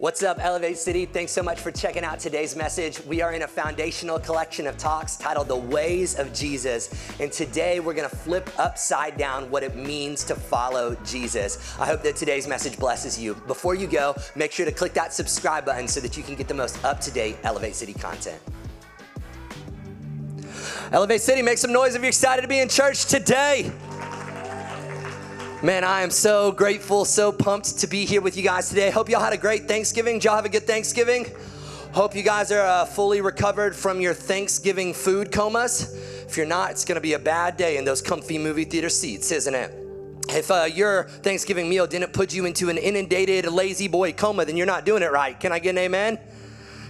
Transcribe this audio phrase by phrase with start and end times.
[0.00, 1.06] What's up, Elevate City?
[1.06, 3.04] Thanks so much for checking out today's message.
[3.04, 6.88] We are in a foundational collection of talks titled The Ways of Jesus.
[7.18, 11.76] And today we're gonna flip upside down what it means to follow Jesus.
[11.80, 13.34] I hope that today's message blesses you.
[13.48, 16.46] Before you go, make sure to click that subscribe button so that you can get
[16.46, 18.40] the most up to date Elevate City content.
[20.92, 23.72] Elevate City, make some noise if you're excited to be in church today.
[25.60, 28.90] Man, I am so grateful, so pumped to be here with you guys today.
[28.90, 30.14] Hope y'all had a great Thanksgiving.
[30.14, 31.26] Did y'all have a good Thanksgiving?
[31.92, 35.92] Hope you guys are uh, fully recovered from your Thanksgiving food comas.
[36.28, 39.32] If you're not, it's gonna be a bad day in those comfy movie theater seats,
[39.32, 39.74] isn't it?
[40.28, 44.64] If uh, your Thanksgiving meal didn't put you into an inundated La-Z-Boy coma, then you're
[44.64, 45.38] not doing it right.
[45.40, 46.20] Can I get an amen?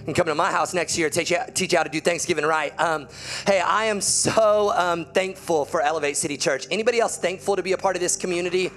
[0.09, 2.43] And come to my house next year teach you, teach you how to do Thanksgiving
[2.43, 2.73] right.
[2.79, 3.07] Um,
[3.45, 6.65] hey, I am so um, thankful for Elevate City Church.
[6.71, 8.71] Anybody else thankful to be a part of this community?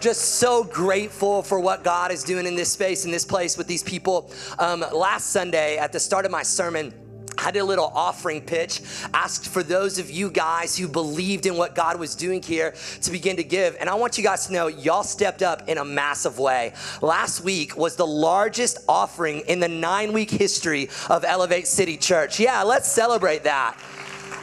[0.00, 3.66] Just so grateful for what God is doing in this space, in this place with
[3.66, 4.30] these people.
[4.58, 6.92] Um, last Sunday, at the start of my sermon,
[7.38, 8.80] I did a little offering pitch,
[9.14, 13.10] asked for those of you guys who believed in what God was doing here to
[13.10, 13.76] begin to give.
[13.78, 16.72] And I want you guys to know y'all stepped up in a massive way.
[17.02, 22.40] Last week was the largest offering in the nine week history of Elevate City Church.
[22.40, 23.78] Yeah, let's celebrate that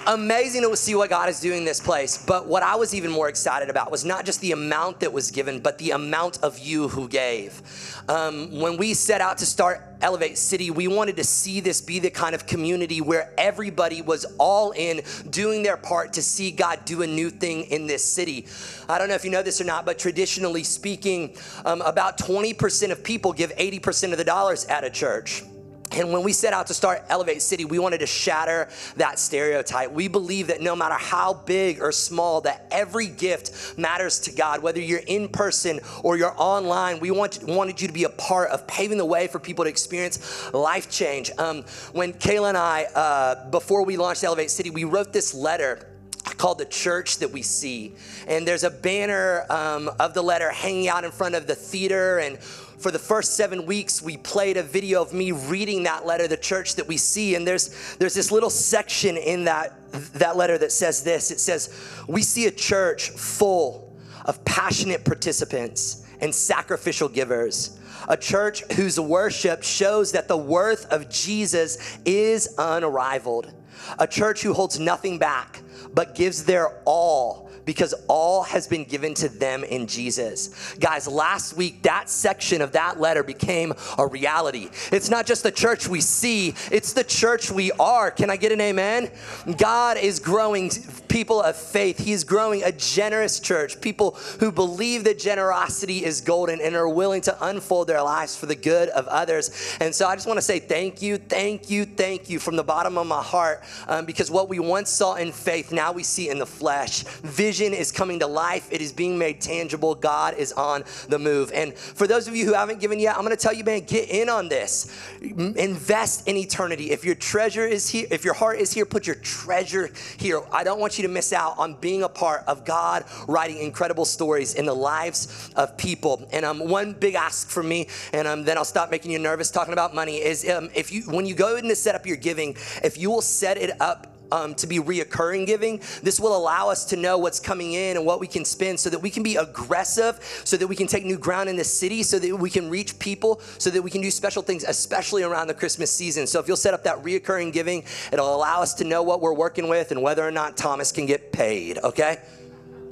[0.08, 2.18] amazing to see what God is doing in this place.
[2.18, 5.32] But what I was even more excited about was not just the amount that was
[5.32, 7.62] given, but the amount of you who gave.
[8.10, 12.00] Um, when we set out to start Elevate City, we wanted to see this be
[12.00, 16.84] the kind of community where everybody was all in doing their part to see God
[16.86, 18.46] do a new thing in this city.
[18.90, 22.92] I don't know if you know this or not, but traditionally speaking, um, about 20%
[22.92, 25.44] of people give 80% of the dollars at a church.
[25.92, 28.68] And when we set out to start Elevate City, we wanted to shatter
[28.98, 29.92] that stereotype.
[29.92, 34.64] We believe that no matter how big or small, that every gift matters to God.
[34.64, 38.50] Whether you're in person or you're online, we want, wanted you to be a part
[38.50, 41.30] of paving the way for people to experience life change.
[41.38, 45.90] Um, when Kayla and I, uh, before we launched Elevate City, we wrote this letter
[46.38, 47.94] called the church that we see
[48.28, 52.20] and there's a banner um, of the letter hanging out in front of the theater
[52.20, 52.38] and
[52.84, 56.36] for the first seven weeks, we played a video of me reading that letter, the
[56.36, 57.34] church that we see.
[57.36, 59.74] And there's, there's this little section in that,
[60.16, 61.74] that letter that says this it says,
[62.10, 67.80] We see a church full of passionate participants and sacrificial givers.
[68.10, 73.54] A church whose worship shows that the worth of Jesus is unrivaled.
[73.98, 75.62] A church who holds nothing back
[75.94, 80.76] but gives their all because all has been given to them in Jesus.
[80.80, 84.70] Guys, last week, that section of that letter became a reality.
[84.92, 88.12] It's not just the church we see, it's the church we are.
[88.12, 89.12] Can I get an amen?
[89.58, 90.72] God is growing
[91.08, 92.00] people of faith.
[92.00, 97.22] He's growing a generous church, people who believe that generosity is golden and are willing
[97.22, 99.78] to unfold their lives for the good of others.
[99.80, 102.64] And so I just want to say thank you, thank you, thank you from the
[102.64, 106.30] bottom of my heart um, because what we once saw in faith, now we see
[106.30, 107.04] in the flesh.
[107.22, 109.94] Vision vision is coming to life, it is being made tangible.
[109.94, 111.52] God is on the move.
[111.54, 114.10] And for those of you who haven't given yet, I'm gonna tell you, man, get
[114.10, 114.92] in on this.
[115.22, 116.90] Invest in eternity.
[116.90, 120.42] If your treasure is here, if your heart is here, put your treasure here.
[120.52, 124.06] I don't want you to miss out on being a part of God writing incredible
[124.06, 126.28] stories in the lives of people.
[126.32, 129.52] And um, one big ask for me, and um, then I'll stop making you nervous
[129.52, 132.18] talking about money, is um, if you, when you go in to set up your
[132.18, 135.80] giving, if you will set it up um, to be reoccurring giving.
[136.02, 138.90] This will allow us to know what's coming in and what we can spend so
[138.90, 142.02] that we can be aggressive, so that we can take new ground in the city,
[142.02, 145.48] so that we can reach people, so that we can do special things, especially around
[145.48, 146.26] the Christmas season.
[146.26, 149.36] So if you'll set up that reoccurring giving, it'll allow us to know what we're
[149.36, 152.18] working with and whether or not Thomas can get paid, okay?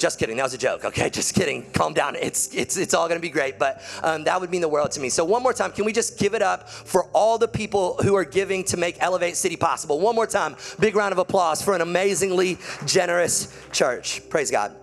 [0.02, 0.38] Just kidding.
[0.38, 0.84] That was a joke.
[0.84, 1.70] Okay, just kidding.
[1.74, 2.16] Calm down.
[2.16, 3.60] It's it's it's all gonna be great.
[3.60, 5.10] But um, that would mean the world to me.
[5.10, 8.16] So one more time, can we just give it up for all the people who
[8.16, 10.00] are giving to make Elevate City possible?
[10.00, 12.58] One more time, big round of applause for an amazingly
[12.88, 14.28] generous church.
[14.28, 14.76] Praise God.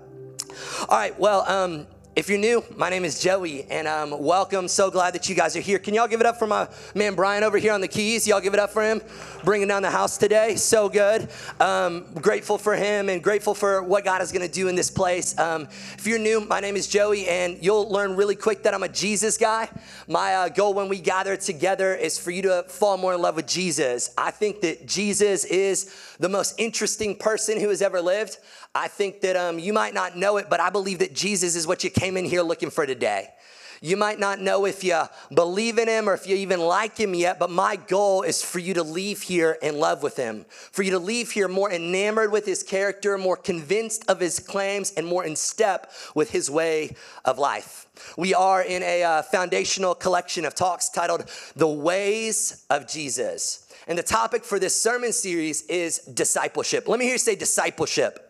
[0.88, 1.18] All right.
[1.18, 1.40] Well.
[1.48, 4.66] Um, if you're new, my name is Joey, and um, welcome.
[4.66, 5.78] So glad that you guys are here.
[5.78, 8.26] Can y'all give it up for my man Brian over here on the keys?
[8.26, 9.00] Y'all give it up for him,
[9.44, 10.56] bringing down the house today.
[10.56, 11.28] So good.
[11.60, 14.90] Um, grateful for him and grateful for what God is going to do in this
[14.90, 15.38] place.
[15.38, 18.82] Um, if you're new, my name is Joey, and you'll learn really quick that I'm
[18.82, 19.70] a Jesus guy.
[20.08, 23.36] My uh, goal when we gather together is for you to fall more in love
[23.36, 24.12] with Jesus.
[24.18, 28.38] I think that Jesus is the most interesting person who has ever lived.
[28.74, 31.66] I think that um, you might not know it, but I believe that Jesus is
[31.66, 33.28] what you came in here looking for today.
[33.80, 35.00] You might not know if you
[35.32, 38.58] believe in him or if you even like him yet, but my goal is for
[38.58, 42.32] you to leave here in love with him, for you to leave here more enamored
[42.32, 46.96] with his character, more convinced of his claims, and more in step with his way
[47.24, 47.86] of life.
[48.16, 53.72] We are in a uh, foundational collection of talks titled The Ways of Jesus.
[53.86, 56.88] And the topic for this sermon series is discipleship.
[56.88, 58.27] Let me hear you say discipleship.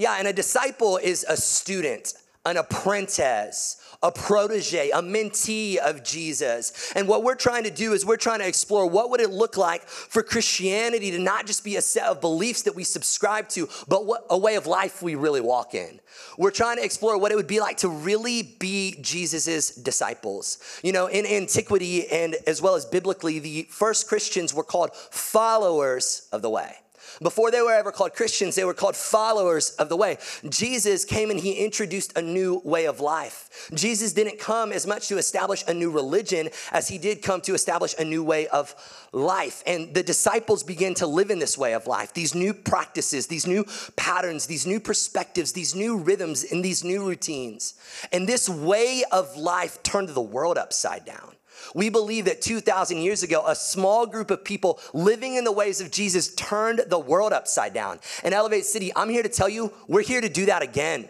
[0.00, 2.14] Yeah, and a disciple is a student,
[2.46, 6.90] an apprentice, a protege, a mentee of Jesus.
[6.96, 9.58] And what we're trying to do is we're trying to explore what would it look
[9.58, 13.68] like for Christianity to not just be a set of beliefs that we subscribe to,
[13.88, 16.00] but what, a way of life we really walk in.
[16.38, 20.80] We're trying to explore what it would be like to really be Jesus's disciples.
[20.82, 26.26] You know, in antiquity and as well as biblically, the first Christians were called followers
[26.32, 26.76] of the way.
[27.22, 30.16] Before they were ever called Christians, they were called followers of the way.
[30.48, 33.68] Jesus came and he introduced a new way of life.
[33.74, 37.52] Jesus didn't come as much to establish a new religion as he did come to
[37.52, 38.74] establish a new way of
[39.12, 39.62] life.
[39.66, 43.46] And the disciples began to live in this way of life, these new practices, these
[43.46, 47.74] new patterns, these new perspectives, these new rhythms, and these new routines.
[48.12, 51.34] And this way of life turned the world upside down.
[51.74, 55.80] We believe that 2,000 years ago, a small group of people living in the ways
[55.80, 58.00] of Jesus turned the world upside down.
[58.24, 61.08] In Elevate City, I'm here to tell you, we're here to do that again.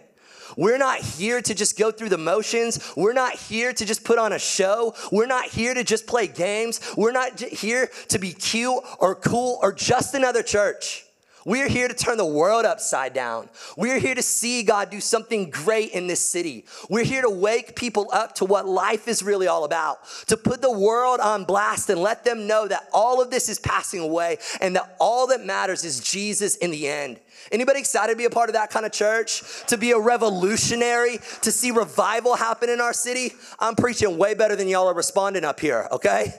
[0.57, 2.93] We're not here to just go through the motions.
[2.97, 4.95] We're not here to just put on a show.
[5.13, 6.81] We're not here to just play games.
[6.97, 11.05] We're not here to be cute or cool or just another church.
[11.45, 13.49] We're here to turn the world upside down.
[13.77, 16.67] We're here to see God do something great in this city.
[16.89, 20.61] We're here to wake people up to what life is really all about, to put
[20.61, 24.39] the world on blast and let them know that all of this is passing away
[24.61, 27.19] and that all that matters is Jesus in the end.
[27.51, 29.43] Anybody excited to be a part of that kind of church?
[29.69, 33.33] To be a revolutionary, to see revival happen in our city?
[33.59, 36.35] I'm preaching way better than y'all are responding up here, okay?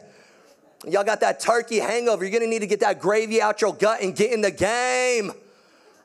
[0.87, 2.23] Y'all got that turkey hangover.
[2.23, 5.31] You're gonna need to get that gravy out your gut and get in the game.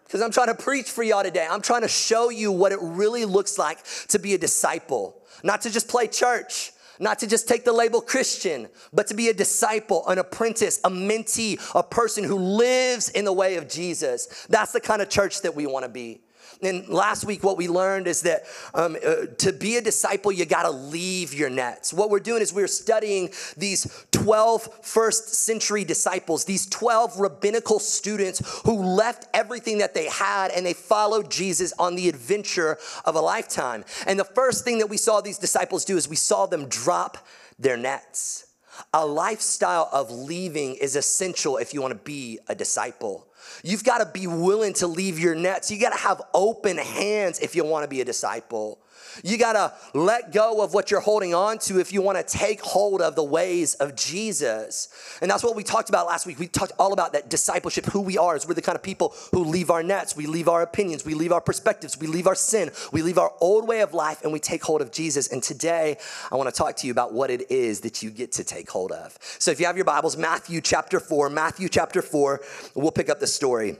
[0.04, 1.46] Because I'm trying to preach for y'all today.
[1.50, 3.78] I'm trying to show you what it really looks like
[4.08, 8.00] to be a disciple, not to just play church, not to just take the label
[8.00, 13.24] Christian, but to be a disciple, an apprentice, a mentee, a person who lives in
[13.24, 14.46] the way of Jesus.
[14.48, 16.20] That's the kind of church that we wanna be.
[16.62, 18.44] And last week, what we learned is that
[18.74, 21.92] um, uh, to be a disciple, you got to leave your nets.
[21.92, 28.62] What we're doing is we're studying these 12 first century disciples, these 12 rabbinical students
[28.64, 33.20] who left everything that they had and they followed Jesus on the adventure of a
[33.20, 33.84] lifetime.
[34.06, 37.18] And the first thing that we saw these disciples do is we saw them drop
[37.58, 38.46] their nets.
[38.92, 43.26] A lifestyle of leaving is essential if you want to be a disciple.
[43.62, 45.70] You've got to be willing to leave your nets.
[45.70, 48.78] You got to have open hands if you want to be a disciple.
[49.22, 52.24] You got to let go of what you're holding on to if you want to
[52.24, 54.88] take hold of the ways of Jesus.
[55.20, 56.38] And that's what we talked about last week.
[56.38, 59.14] We talked all about that discipleship, who we are, is we're the kind of people
[59.32, 62.34] who leave our nets, we leave our opinions, we leave our perspectives, we leave our
[62.34, 65.28] sin, we leave our old way of life, and we take hold of Jesus.
[65.28, 65.96] And today,
[66.30, 68.70] I want to talk to you about what it is that you get to take
[68.70, 69.18] hold of.
[69.38, 72.40] So if you have your Bibles, Matthew chapter 4, Matthew chapter 4,
[72.74, 73.76] we'll pick up the story.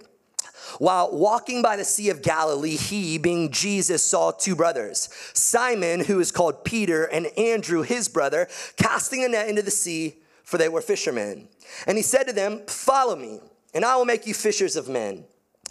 [0.79, 6.21] While walking by the Sea of Galilee, he, being Jesus, saw two brothers Simon, who
[6.21, 10.69] is called Peter, and Andrew, his brother, casting a net into the sea, for they
[10.69, 11.49] were fishermen.
[11.87, 13.41] And he said to them, Follow me,
[13.75, 15.25] and I will make you fishers of men.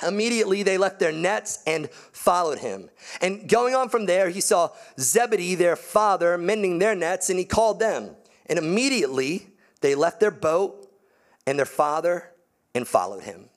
[0.06, 2.90] Immediately they left their nets and followed him.
[3.22, 4.70] And going on from there, he saw
[5.00, 8.12] Zebedee, their father, mending their nets, and he called them.
[8.48, 9.48] And immediately
[9.82, 10.92] they left their boat
[11.48, 12.32] and their father
[12.74, 13.50] and followed him.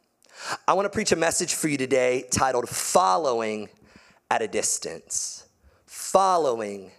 [0.66, 3.68] I want to preach a message for you today titled Following
[4.30, 5.46] at a Distance.
[5.86, 6.90] Following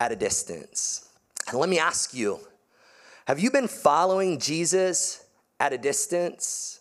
[0.00, 1.08] at a Distance.
[1.48, 2.40] And let me ask you
[3.26, 5.24] have you been following Jesus
[5.58, 6.80] at a distance?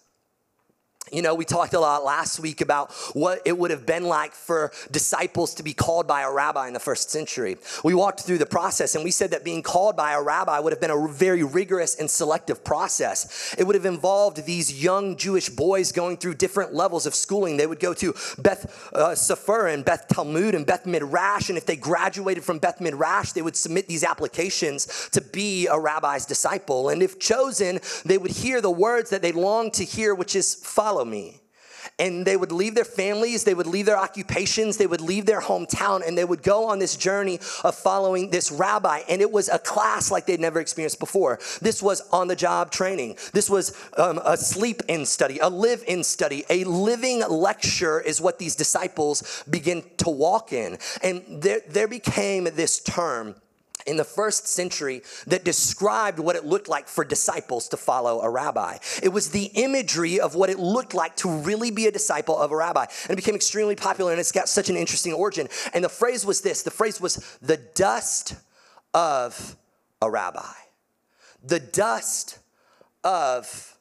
[1.12, 4.34] You know, we talked a lot last week about what it would have been like
[4.34, 7.58] for disciples to be called by a rabbi in the first century.
[7.84, 10.74] We walked through the process and we said that being called by a rabbi would
[10.74, 13.54] have been a very rigorous and selective process.
[13.56, 17.58] It would have involved these young Jewish boys going through different levels of schooling.
[17.58, 21.68] They would go to Beth uh, Sefer and Beth Talmud and Beth Midrash, and if
[21.68, 26.90] they graduated from Beth Midrash, they would submit these applications to be a rabbi's disciple.
[26.90, 30.56] And if chosen, they would hear the words that they longed to hear, which is
[30.56, 31.42] follow follow me.
[32.00, 35.40] And they would leave their families, they would leave their occupations, they would leave their
[35.40, 39.02] hometown, and they would go on this journey of following this rabbi.
[39.08, 41.38] And it was a class like they'd never experienced before.
[41.62, 45.84] This was on the job training, this was um, a sleep in study, a live
[45.88, 50.78] in study, a living lecture is what these disciples begin to walk in.
[51.04, 53.36] And there, there became this term
[53.86, 58.30] in the first century that described what it looked like for disciples to follow a
[58.30, 58.78] rabbi.
[59.04, 62.52] It was the imagery of what it looked like to really be a disciple of
[62.52, 62.86] a rabbi.
[63.04, 65.48] And it became extremely popular and it's got such an interesting origin.
[65.74, 68.36] And the phrase was this the phrase was the dust
[68.94, 69.56] of
[70.02, 70.54] a rabbi.
[71.44, 72.40] The dust
[73.04, 73.78] of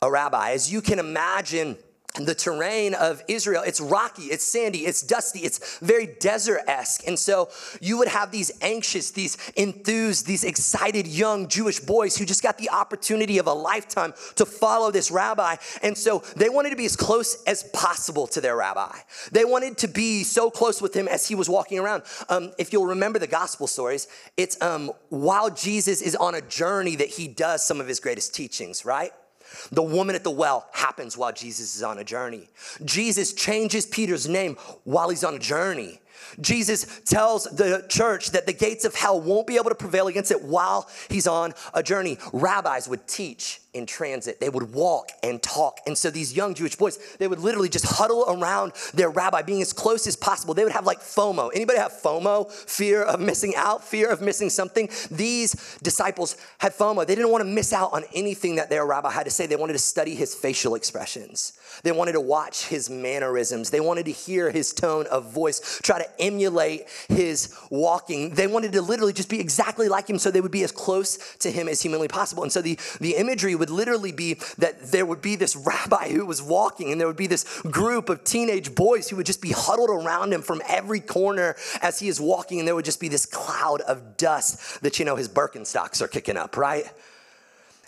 [0.00, 0.50] a rabbi.
[0.50, 1.76] As you can imagine,
[2.14, 7.06] the terrain of Israel, it's rocky, it's sandy, it's dusty, it's very desert esque.
[7.06, 7.48] And so
[7.80, 12.58] you would have these anxious, these enthused, these excited young Jewish boys who just got
[12.58, 15.56] the opportunity of a lifetime to follow this rabbi.
[15.82, 18.94] And so they wanted to be as close as possible to their rabbi.
[19.30, 22.02] They wanted to be so close with him as he was walking around.
[22.28, 26.96] Um, if you'll remember the gospel stories, it's um, while Jesus is on a journey
[26.96, 29.12] that he does some of his greatest teachings, right?
[29.70, 32.48] The woman at the well happens while Jesus is on a journey.
[32.84, 36.00] Jesus changes Peter's name while he's on a journey.
[36.40, 40.30] Jesus tells the church that the gates of hell won't be able to prevail against
[40.30, 42.18] it while he's on a journey.
[42.32, 44.38] Rabbis would teach in transit.
[44.38, 45.80] They would walk and talk.
[45.86, 49.62] And so these young Jewish boys, they would literally just huddle around their rabbi, being
[49.62, 50.52] as close as possible.
[50.52, 51.50] They would have like FOMO.
[51.54, 52.50] Anybody have FOMO?
[52.50, 54.90] Fear of missing out, fear of missing something?
[55.10, 57.06] These disciples had FOMO.
[57.06, 59.46] They didn't want to miss out on anything that their rabbi had to say.
[59.46, 61.54] They wanted to study his facial expressions.
[61.82, 63.70] They wanted to watch his mannerisms.
[63.70, 68.34] They wanted to hear his tone of voice, try to emulate his walking.
[68.34, 71.36] They wanted to literally just be exactly like him so they would be as close
[71.38, 72.42] to him as humanly possible.
[72.42, 76.26] And so the, the imagery would literally be that there would be this rabbi who
[76.26, 79.52] was walking, and there would be this group of teenage boys who would just be
[79.52, 83.06] huddled around him from every corner as he is walking, and there would just be
[83.06, 86.90] this cloud of dust that, you know, his Birkenstocks are kicking up, right?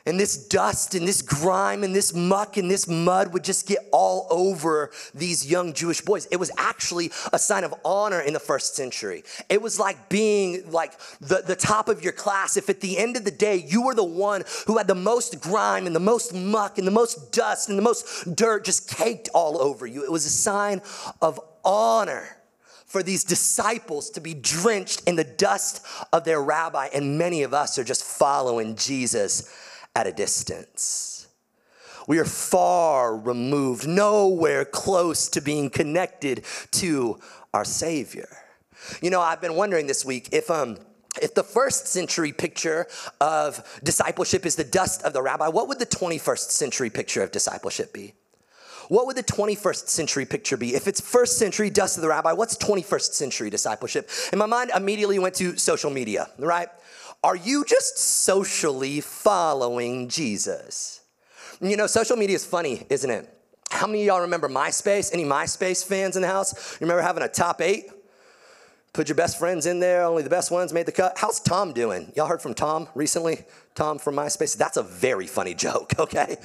[0.07, 3.79] And this dust and this grime and this muck and this mud would just get
[3.91, 6.27] all over these young Jewish boys.
[6.27, 9.25] It was actually a sign of honor in the first century.
[9.49, 12.59] It was like being like the, the top of your class.
[12.59, 15.41] If at the end of the day you were the one who had the most
[15.41, 19.31] grime and the most muck and the most dust and the most dirt just caked
[19.33, 20.83] all over you, it was a sign
[21.23, 22.37] of honor
[22.85, 26.89] for these disciples to be drenched in the dust of their rabbi.
[26.93, 29.51] And many of us are just following Jesus
[29.95, 31.29] at a distance.
[32.07, 37.19] We are far removed, nowhere close to being connected to
[37.55, 38.29] our Savior.
[39.01, 40.77] You know, I've been wondering this week if, um,
[41.23, 42.87] if the first century picture
[43.21, 47.31] of discipleship is the dust of the rabbi, what would the 21st century picture of
[47.33, 48.15] discipleship be?
[48.89, 50.75] What would the 21st century picture be?
[50.75, 54.11] If it's first century dust of the rabbi, what's 21st century discipleship?
[54.31, 56.69] And my mind immediately went to social media, right?
[57.25, 61.01] Are you just socially following Jesus?
[61.59, 63.27] You know, social media is funny, isn't it?
[63.71, 65.11] How many of y'all remember MySpace?
[65.11, 66.53] Any MySpace fans in the house?
[66.73, 67.87] You remember having a top eight?
[68.93, 71.15] Put your best friends in there, only the best ones made the cut.
[71.17, 72.13] How's Tom doing?
[72.15, 73.47] Y'all heard from Tom recently?
[73.75, 74.55] Tom from MySpace?
[74.55, 76.37] That's a very funny joke, okay?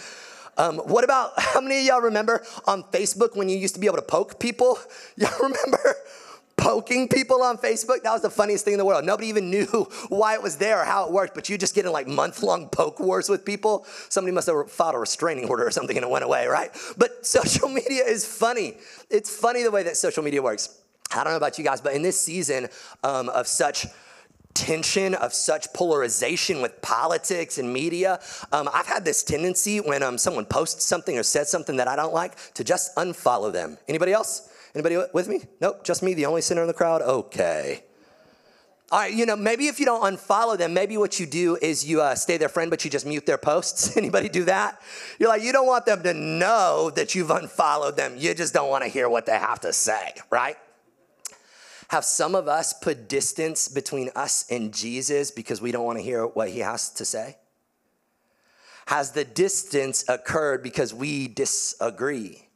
[0.58, 3.88] Um, what about, how many of y'all remember on Facebook when you used to be
[3.88, 4.80] able to poke people?
[5.18, 5.98] Y'all remember?
[6.70, 8.04] Poking people on Facebook.
[8.04, 9.04] That was the funniest thing in the world.
[9.04, 9.66] Nobody even knew
[10.10, 12.44] why it was there or how it worked, but you just get in like month
[12.44, 13.88] long poke wars with people.
[14.10, 16.70] Somebody must have filed a restraining order or something and it went away, right?
[16.96, 18.78] But social media is funny.
[19.10, 20.80] It's funny the way that social media works.
[21.12, 22.68] I don't know about you guys, but in this season
[23.04, 23.88] um, of such
[24.54, 28.20] tension of such polarization with politics and media.
[28.52, 31.96] Um, I've had this tendency when um, someone posts something or says something that I
[31.96, 33.78] don't like to just unfollow them.
[33.88, 34.49] Anybody else?
[34.76, 35.42] Anybody with me?
[35.62, 37.02] Nope, just me, the only sinner in the crowd?
[37.02, 37.84] Okay.
[38.92, 41.88] All right, you know, maybe if you don't unfollow them, maybe what you do is
[41.88, 43.96] you uh, stay their friend, but you just mute their posts.
[43.98, 44.82] Anybody do that?
[45.20, 48.16] You're like, you don't want them to know that you've unfollowed them.
[48.18, 50.58] You just don't want to hear what they have to say, right?
[51.90, 56.04] Have some of us put distance between us and Jesus because we don't want to
[56.04, 57.38] hear what he has to say?
[58.88, 62.49] Has the distance occurred because we disagree?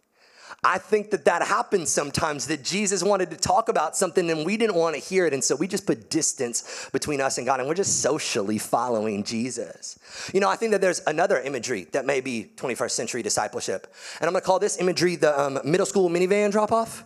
[0.65, 4.55] I think that that happens sometimes that Jesus wanted to talk about something and we
[4.55, 5.34] didn't want to hear it.
[5.34, 9.24] And so we just put distance between us and God and we're just socially following
[9.24, 10.00] Jesus.
[10.34, 13.93] You know, I think that there's another imagery that may be 21st century discipleship.
[14.22, 17.03] And I'm going to call this imagery the um, middle school minivan drop off.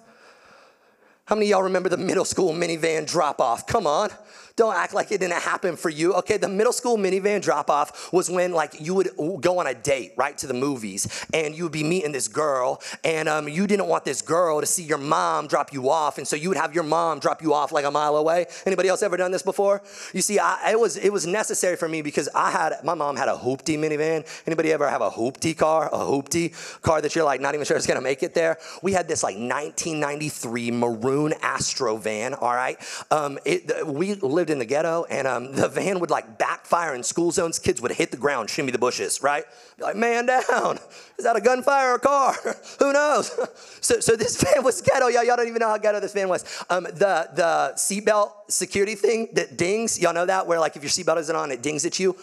[1.27, 3.67] How many of y'all remember the middle school minivan drop off?
[3.67, 4.11] Come on.
[4.55, 6.15] Don't act like it didn't happen for you.
[6.15, 9.73] Okay, the middle school minivan drop off was when like you would go on a
[9.75, 13.67] date, right, to the movies, and you would be meeting this girl, and um, you
[13.67, 16.57] didn't want this girl to see your mom drop you off, and so you would
[16.57, 18.47] have your mom drop you off like a mile away.
[18.65, 19.83] Anybody else ever done this before?
[20.13, 23.15] You see, I, it was it was necessary for me because I had my mom
[23.15, 24.25] had a hoopty minivan.
[24.47, 25.87] Anybody ever have a hoopty car?
[25.93, 28.57] A hoopty car that you're like not even sure it's gonna make it there?
[28.81, 32.33] We had this like 1993 maroon Astro van.
[32.33, 32.77] All right,
[33.11, 36.95] um, it, we lived lived in the ghetto, and um, the van would like backfire
[36.95, 37.59] in school zones.
[37.59, 39.43] Kids would hit the ground, shimmy the bushes, right?
[39.77, 40.79] Be like, man down.
[41.17, 42.33] Is that a gunfire or a car?
[42.79, 43.31] Who knows?
[43.81, 45.07] so, so this van was ghetto.
[45.07, 46.43] Y'all, y'all don't even know how ghetto this van was.
[46.69, 49.99] Um, the the seatbelt security thing that dings.
[49.99, 52.15] Y'all know that where like if your seatbelt isn't on, it dings at you.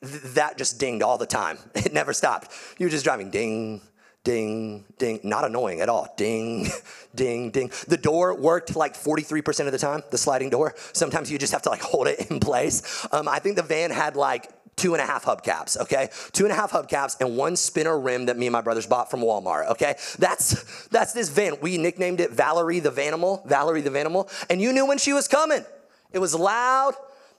[0.00, 1.58] Th- that just dinged all the time.
[1.74, 2.52] It never stopped.
[2.78, 3.80] You were just driving ding,
[4.28, 6.12] ding, ding, not annoying at all.
[6.18, 6.68] Ding,
[7.14, 7.70] ding, ding.
[7.86, 10.74] The door worked like 43% of the time, the sliding door.
[10.92, 13.06] Sometimes you just have to like hold it in place.
[13.10, 16.10] Um, I think the van had like two and a half hubcaps, okay?
[16.32, 19.10] Two and a half hubcaps and one spinner rim that me and my brothers bought
[19.10, 19.94] from Walmart, okay?
[20.18, 21.54] That's that's this van.
[21.62, 25.26] We nicknamed it Valerie the Vanimal, Valerie the Vanimal, and you knew when she was
[25.26, 25.64] coming.
[26.12, 26.92] It was loud,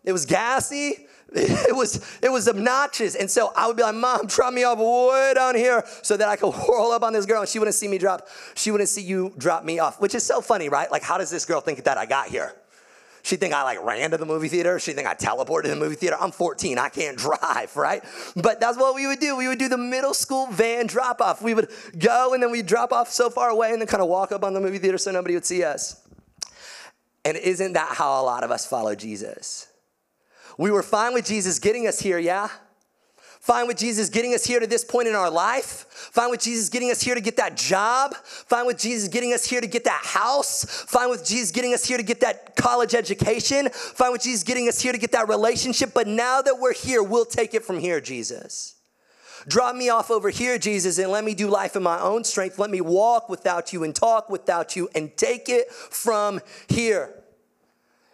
[0.04, 1.06] it was gassy,
[1.36, 3.16] it was it was obnoxious.
[3.16, 6.28] And so I would be like, Mom, drop me off way down here so that
[6.28, 8.90] I could whirl up on this girl and she wouldn't see me drop, she wouldn't
[8.90, 10.02] see you drop me off.
[10.02, 10.92] Which is so funny, right?
[10.92, 12.54] Like, how does this girl think that I got here?
[13.22, 14.80] She think I like ran to the movie theater.
[14.80, 16.18] She think I teleported to the movie theater.
[16.20, 16.80] I'm 14.
[16.80, 18.04] I can't drive, right?
[18.36, 19.36] But that's what we would do.
[19.36, 21.42] We would do the middle school van drop off.
[21.42, 24.10] We would go and then we'd drop off so far away and then kind of
[24.10, 26.02] walk up on the movie theater so nobody would see us.
[27.24, 29.68] And isn't that how a lot of us follow Jesus?
[30.60, 32.50] We were fine with Jesus getting us here, yeah?
[33.40, 35.86] Fine with Jesus getting us here to this point in our life.
[36.12, 38.14] Fine with Jesus getting us here to get that job.
[38.16, 40.66] Fine with Jesus getting us here to get that house.
[40.66, 43.70] Fine with Jesus getting us here to get that college education.
[43.70, 45.94] Fine with Jesus getting us here to get that relationship.
[45.94, 48.76] But now that we're here, we'll take it from here, Jesus.
[49.48, 52.60] Drop me off over here, Jesus, and let me do life in my own strength.
[52.60, 57.19] Let me walk without you and talk without you and take it from here.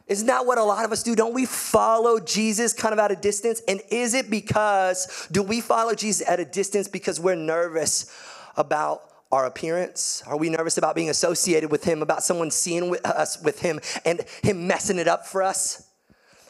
[0.08, 1.16] Isn't that what a lot of us do?
[1.16, 3.62] Don't we follow Jesus kind of at a distance?
[3.68, 8.16] And is it because, do we follow Jesus at a distance because we're nervous
[8.56, 10.22] about our appearance?
[10.28, 14.22] Are we nervous about being associated with Him, about someone seeing us with Him and
[14.44, 15.85] Him messing it up for us?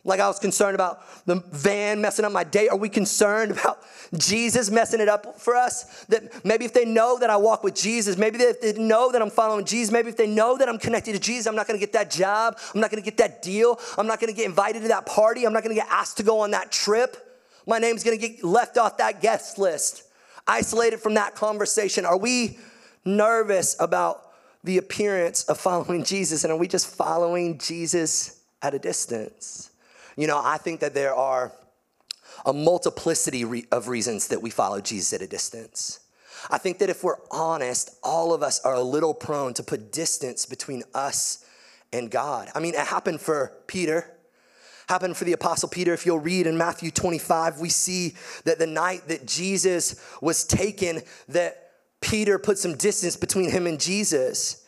[0.05, 2.67] Like I was concerned about the van messing up my day.
[2.67, 3.79] Are we concerned about
[4.15, 6.05] Jesus messing it up for us?
[6.05, 9.19] That maybe if they know that I walk with Jesus, maybe if they know that
[9.19, 11.79] I'm following Jesus, maybe if they know that I'm connected to Jesus, I'm not gonna
[11.79, 14.89] get that job, I'm not gonna get that deal, I'm not gonna get invited to
[14.89, 17.17] that party, I'm not gonna get asked to go on that trip.
[17.65, 20.03] My name's gonna get left off that guest list,
[20.45, 22.05] isolated from that conversation.
[22.05, 22.59] Are we
[23.05, 24.21] nervous about
[24.63, 26.43] the appearance of following Jesus?
[26.43, 29.71] And are we just following Jesus at a distance?
[30.15, 31.51] You know, I think that there are
[32.45, 35.99] a multiplicity of reasons that we follow Jesus at a distance.
[36.49, 39.91] I think that if we're honest, all of us are a little prone to put
[39.91, 41.45] distance between us
[41.91, 42.49] and God.
[42.53, 44.11] I mean, it happened for Peter,
[44.87, 45.93] happened for the apostle Peter.
[45.93, 51.01] If you'll read in Matthew 25, we see that the night that Jesus was taken,
[51.29, 54.64] that Peter put some distance between him and Jesus.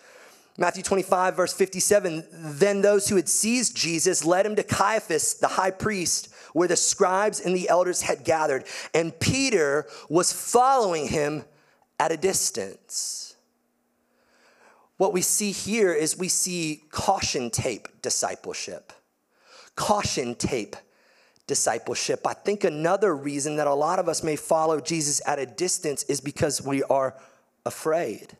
[0.58, 5.48] Matthew 25, verse 57 Then those who had seized Jesus led him to Caiaphas, the
[5.48, 8.66] high priest, where the scribes and the elders had gathered.
[8.94, 11.46] And Peter was following him
[12.00, 13.36] at a distance.
[14.98, 18.92] What we see here is we see caution tape discipleship.
[19.76, 20.76] Caution tape
[21.46, 22.26] discipleship.
[22.26, 26.02] I think another reason that a lot of us may follow Jesus at a distance
[26.04, 27.16] is because we are
[27.64, 28.36] afraid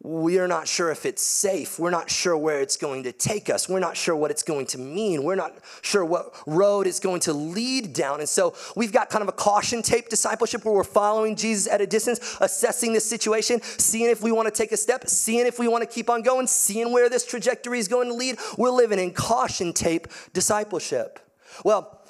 [0.00, 1.76] we are not sure if it's safe.
[1.78, 3.68] We're not sure where it's going to take us.
[3.68, 5.24] We're not sure what it's going to mean.
[5.24, 8.20] We're not sure what road it's going to lead down.
[8.20, 11.80] And so we've got kind of a caution tape discipleship where we're following Jesus at
[11.80, 15.58] a distance, assessing the situation, seeing if we want to take a step, seeing if
[15.58, 18.38] we want to keep on going, seeing where this trajectory is going to lead.
[18.56, 21.18] We're living in caution tape discipleship.
[21.64, 22.00] Well,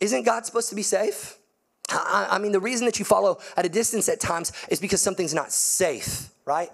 [0.00, 1.38] isn't God supposed to be safe?
[1.88, 5.00] I, I mean, the reason that you follow at a distance at times is because
[5.00, 6.70] something's not safe, right?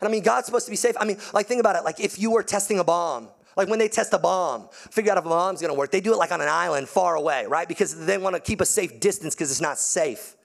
[0.00, 0.96] And I mean, God's supposed to be safe.
[1.00, 1.84] I mean, like, think about it.
[1.84, 5.18] Like, if you were testing a bomb, like when they test a bomb, figure out
[5.18, 7.66] if a bomb's gonna work, they do it like on an island far away, right?
[7.66, 10.36] Because they wanna keep a safe distance because it's not safe.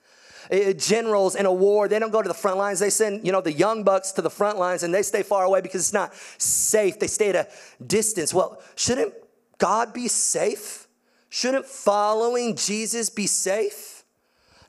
[0.76, 2.80] Generals in a war, they don't go to the front lines.
[2.80, 5.44] They send, you know, the young bucks to the front lines and they stay far
[5.44, 6.98] away because it's not safe.
[6.98, 7.48] They stay at a
[7.86, 8.34] distance.
[8.34, 9.14] Well, shouldn't
[9.58, 10.88] God be safe?
[11.30, 14.04] Shouldn't following Jesus be safe?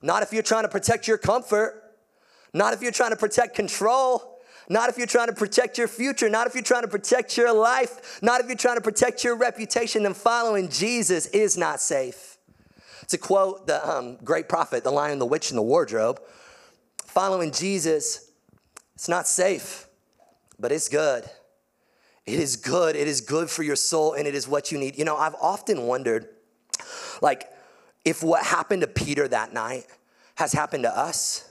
[0.01, 1.97] Not if you're trying to protect your comfort,
[2.53, 4.34] not if you're trying to protect control.
[4.67, 7.53] Not if you're trying to protect your future, not if you're trying to protect your
[7.53, 12.37] life, not if you're trying to protect your reputation, then following Jesus is not safe.
[13.09, 16.19] To quote the um, great prophet, the lion, the witch, and the wardrobe,
[17.05, 18.31] following Jesus,
[18.95, 19.87] it's not safe,
[20.57, 21.25] but it's good.
[22.25, 22.95] It is good.
[22.95, 24.97] It is good for your soul, and it is what you need.
[24.97, 26.27] You know, I've often wondered,
[27.21, 27.47] like,
[28.03, 29.85] if what happened to Peter that night
[30.35, 31.49] has happened to us.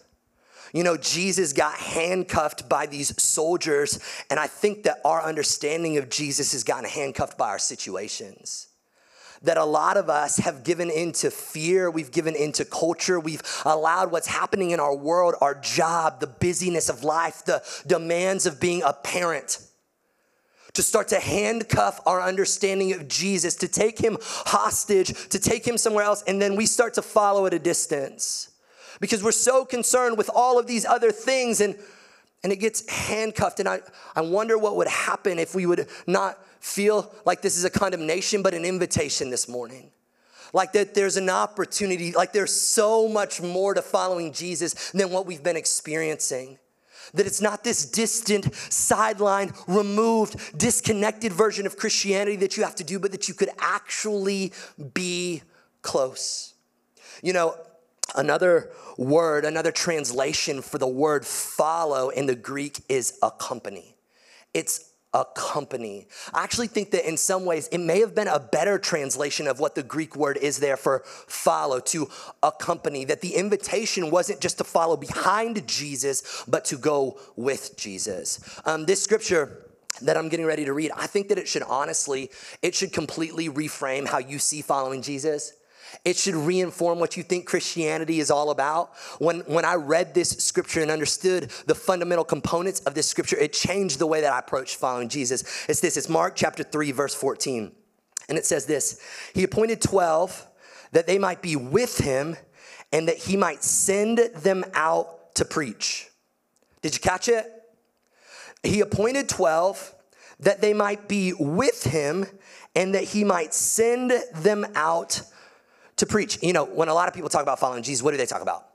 [0.75, 6.11] You know, Jesus got handcuffed by these soldiers, and I think that our understanding of
[6.11, 8.67] Jesus has gotten handcuffed by our situations.
[9.43, 14.11] That a lot of us have given into fear, we've given into culture, we've allowed
[14.11, 18.83] what's happening in our world, our job, the busyness of life, the demands of being
[18.83, 19.61] a parent
[20.73, 25.79] to start to handcuff our understanding of Jesus, to take him hostage, to take him
[25.79, 28.51] somewhere else, and then we start to follow at a distance
[29.05, 31.77] because we're so concerned with all of these other things and
[32.43, 33.61] and it gets handcuffed.
[33.61, 33.81] And I,
[34.17, 38.43] I wonder what would happen if we would not feel like this is a condemnation
[38.43, 39.91] but an invitation this morning.
[40.55, 45.27] Like that there's an opportunity like there's so much more to following jesus than what
[45.27, 46.59] we've been experiencing.
[47.13, 52.85] That it's not this distant, sideline, removed, disconnected version of Christianity that you have to
[52.85, 54.55] do, but that you could actually
[54.95, 55.43] be
[55.83, 56.55] close.
[57.23, 57.57] You know,
[58.15, 63.97] another word, another translation for the word follow in the Greek is accompany.
[64.53, 66.09] It's accompany.
[66.33, 69.61] I actually think that in some ways it may have been a better translation of
[69.61, 72.09] what the Greek word is there for follow, to
[72.43, 73.05] accompany.
[73.05, 78.61] That the invitation wasn't just to follow behind Jesus, but to go with Jesus.
[78.65, 79.71] Um, this scripture
[80.03, 83.49] that I'm getting ready to read, I think that it should honestly, it should completely
[83.49, 85.53] reframe how you see following Jesus.
[86.05, 88.95] It should reinform what you think Christianity is all about.
[89.19, 93.53] When, when I read this scripture and understood the fundamental components of this scripture, it
[93.53, 95.43] changed the way that I approached following Jesus.
[95.69, 97.73] It's this it's Mark chapter 3, verse 14.
[98.29, 99.01] And it says this
[99.35, 100.47] He appointed 12
[100.93, 102.37] that they might be with him
[102.93, 106.09] and that he might send them out to preach.
[106.83, 107.51] Did you catch it?
[108.63, 109.95] He appointed 12
[110.41, 112.27] that they might be with him
[112.75, 115.23] and that he might send them out
[115.97, 116.39] to preach.
[116.43, 118.43] You know, when a lot of people talk about following Jesus, what do they talk
[118.43, 118.67] about?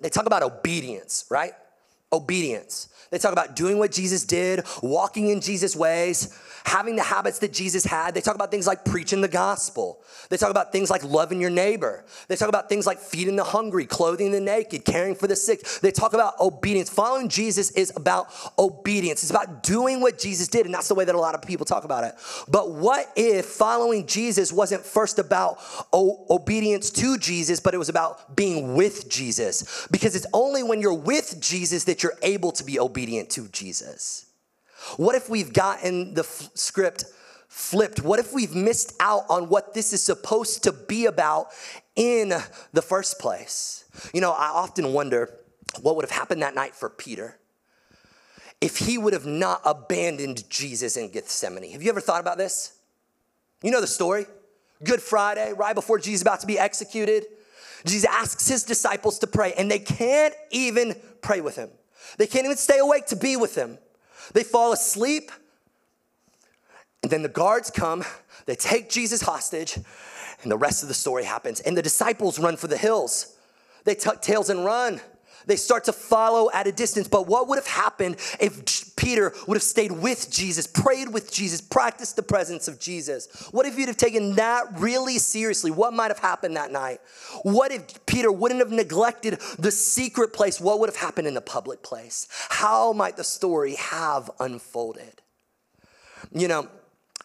[0.00, 1.52] They talk about obedience, right?
[2.12, 2.88] Obedience.
[3.10, 7.52] They talk about doing what Jesus did, walking in Jesus' ways, having the habits that
[7.52, 8.12] Jesus had.
[8.12, 10.02] They talk about things like preaching the gospel.
[10.30, 12.04] They talk about things like loving your neighbor.
[12.26, 15.62] They talk about things like feeding the hungry, clothing the naked, caring for the sick.
[15.80, 16.90] They talk about obedience.
[16.90, 18.26] Following Jesus is about
[18.58, 19.22] obedience.
[19.22, 21.64] It's about doing what Jesus did, and that's the way that a lot of people
[21.64, 22.16] talk about it.
[22.48, 25.58] But what if following Jesus wasn't first about
[25.92, 29.86] o- obedience to Jesus, but it was about being with Jesus?
[29.92, 34.26] Because it's only when you're with Jesus that you're able to be obedient to Jesus.
[34.96, 37.04] What if we've gotten the f- script
[37.48, 38.02] flipped?
[38.02, 41.48] What if we've missed out on what this is supposed to be about
[41.96, 42.32] in
[42.72, 43.84] the first place?
[44.14, 45.30] You know, I often wonder
[45.80, 47.38] what would have happened that night for Peter
[48.60, 51.70] if he would have not abandoned Jesus in Gethsemane.
[51.72, 52.78] Have you ever thought about this?
[53.62, 54.26] You know the story.
[54.84, 57.26] Good Friday, right before Jesus is about to be executed,
[57.84, 61.70] Jesus asks his disciples to pray, and they can't even pray with him.
[62.18, 63.78] They can't even stay awake to be with him.
[64.32, 65.30] They fall asleep,
[67.02, 68.04] and then the guards come,
[68.46, 69.78] they take Jesus hostage,
[70.42, 71.60] and the rest of the story happens.
[71.60, 73.36] And the disciples run for the hills.
[73.84, 75.00] They tuck tails and run.
[75.46, 77.08] They start to follow at a distance.
[77.08, 81.60] But what would have happened if Peter would have stayed with Jesus, prayed with Jesus,
[81.60, 83.48] practiced the presence of Jesus?
[83.52, 85.70] What if you'd have taken that really seriously?
[85.70, 87.00] What might have happened that night?
[87.42, 90.60] What if Peter wouldn't have neglected the secret place?
[90.60, 92.28] What would have happened in the public place?
[92.48, 95.22] How might the story have unfolded?
[96.32, 96.68] You know,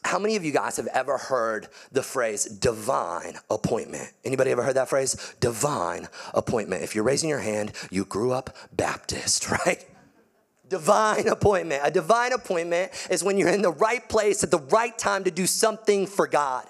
[0.03, 4.11] how many of you guys have ever heard the phrase divine appointment?
[4.25, 5.35] Anybody ever heard that phrase?
[5.39, 6.83] Divine appointment.
[6.83, 9.85] If you're raising your hand, you grew up Baptist, right?
[10.69, 11.81] Divine appointment.
[11.83, 15.31] A divine appointment is when you're in the right place at the right time to
[15.31, 16.65] do something for God.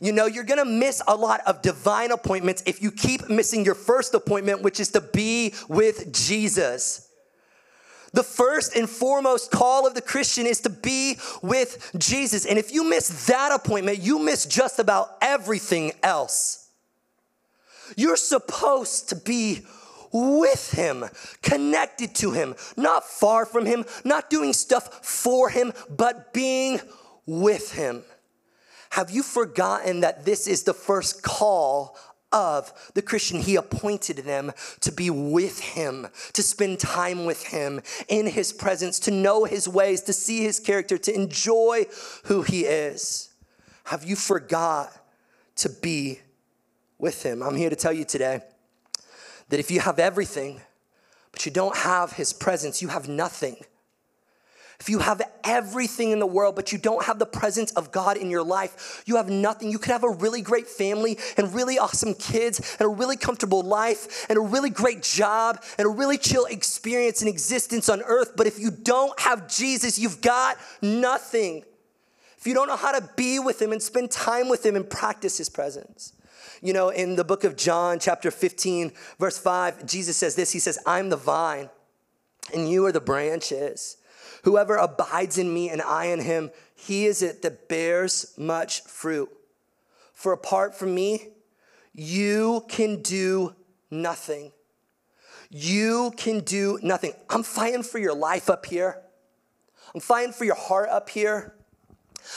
[0.00, 3.74] You know, you're gonna miss a lot of divine appointments if you keep missing your
[3.74, 7.09] first appointment, which is to be with Jesus.
[8.12, 12.44] The first and foremost call of the Christian is to be with Jesus.
[12.44, 16.68] And if you miss that appointment, you miss just about everything else.
[17.96, 19.62] You're supposed to be
[20.12, 21.04] with Him,
[21.42, 26.80] connected to Him, not far from Him, not doing stuff for Him, but being
[27.26, 28.02] with Him.
[28.90, 31.96] Have you forgotten that this is the first call
[32.32, 37.80] of the Christian, he appointed them to be with him, to spend time with him
[38.08, 41.86] in his presence, to know his ways, to see his character, to enjoy
[42.24, 43.30] who he is.
[43.84, 44.92] Have you forgot
[45.56, 46.20] to be
[46.98, 47.42] with him?
[47.42, 48.40] I'm here to tell you today
[49.48, 50.60] that if you have everything,
[51.32, 53.56] but you don't have his presence, you have nothing.
[54.80, 58.16] If you have everything in the world, but you don't have the presence of God
[58.16, 59.70] in your life, you have nothing.
[59.70, 63.60] You could have a really great family and really awesome kids and a really comfortable
[63.60, 68.32] life and a really great job and a really chill experience and existence on earth.
[68.36, 71.62] But if you don't have Jesus, you've got nothing.
[72.38, 74.88] If you don't know how to be with Him and spend time with Him and
[74.88, 76.14] practice His presence.
[76.62, 80.58] You know, in the book of John, chapter 15, verse 5, Jesus says this He
[80.58, 81.68] says, I'm the vine
[82.54, 83.98] and you are the branches.
[84.44, 89.28] Whoever abides in me and I in him, he is it that bears much fruit.
[90.12, 91.28] For apart from me,
[91.94, 93.54] you can do
[93.90, 94.52] nothing.
[95.50, 97.12] You can do nothing.
[97.28, 99.00] I'm fighting for your life up here.
[99.94, 101.54] I'm fighting for your heart up here.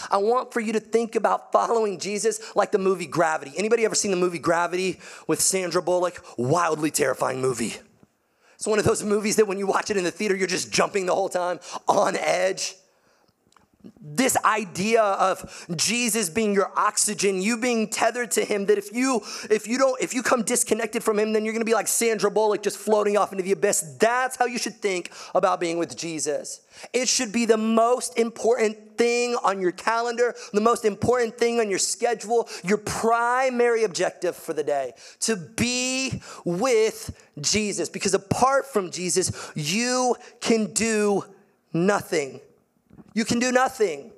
[0.09, 3.51] I want for you to think about following Jesus like the movie Gravity.
[3.55, 6.23] Anybody ever seen the movie Gravity with Sandra Bullock?
[6.37, 7.75] Wildly terrifying movie.
[8.55, 10.71] It's one of those movies that when you watch it in the theater, you're just
[10.71, 12.75] jumping the whole time on edge.
[13.99, 19.21] This idea of Jesus being your oxygen, you being tethered to him, that if you
[19.49, 22.31] if you don't if you come disconnected from him, then you're gonna be like Sandra
[22.31, 23.97] Bullock just floating off into the abyss.
[23.99, 26.61] That's how you should think about being with Jesus.
[26.93, 31.69] It should be the most important thing on your calendar, the most important thing on
[31.69, 37.89] your schedule, your primary objective for the day to be with Jesus.
[37.89, 41.25] Because apart from Jesus, you can do
[41.73, 42.39] nothing.
[43.13, 44.11] You can do nothing.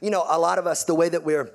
[0.00, 1.50] You know, a lot of us, the way that we're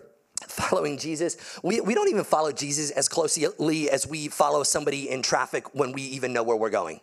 [0.47, 5.21] following Jesus, we, we don't even follow Jesus as closely as we follow somebody in
[5.21, 7.01] traffic when we even know where we're going.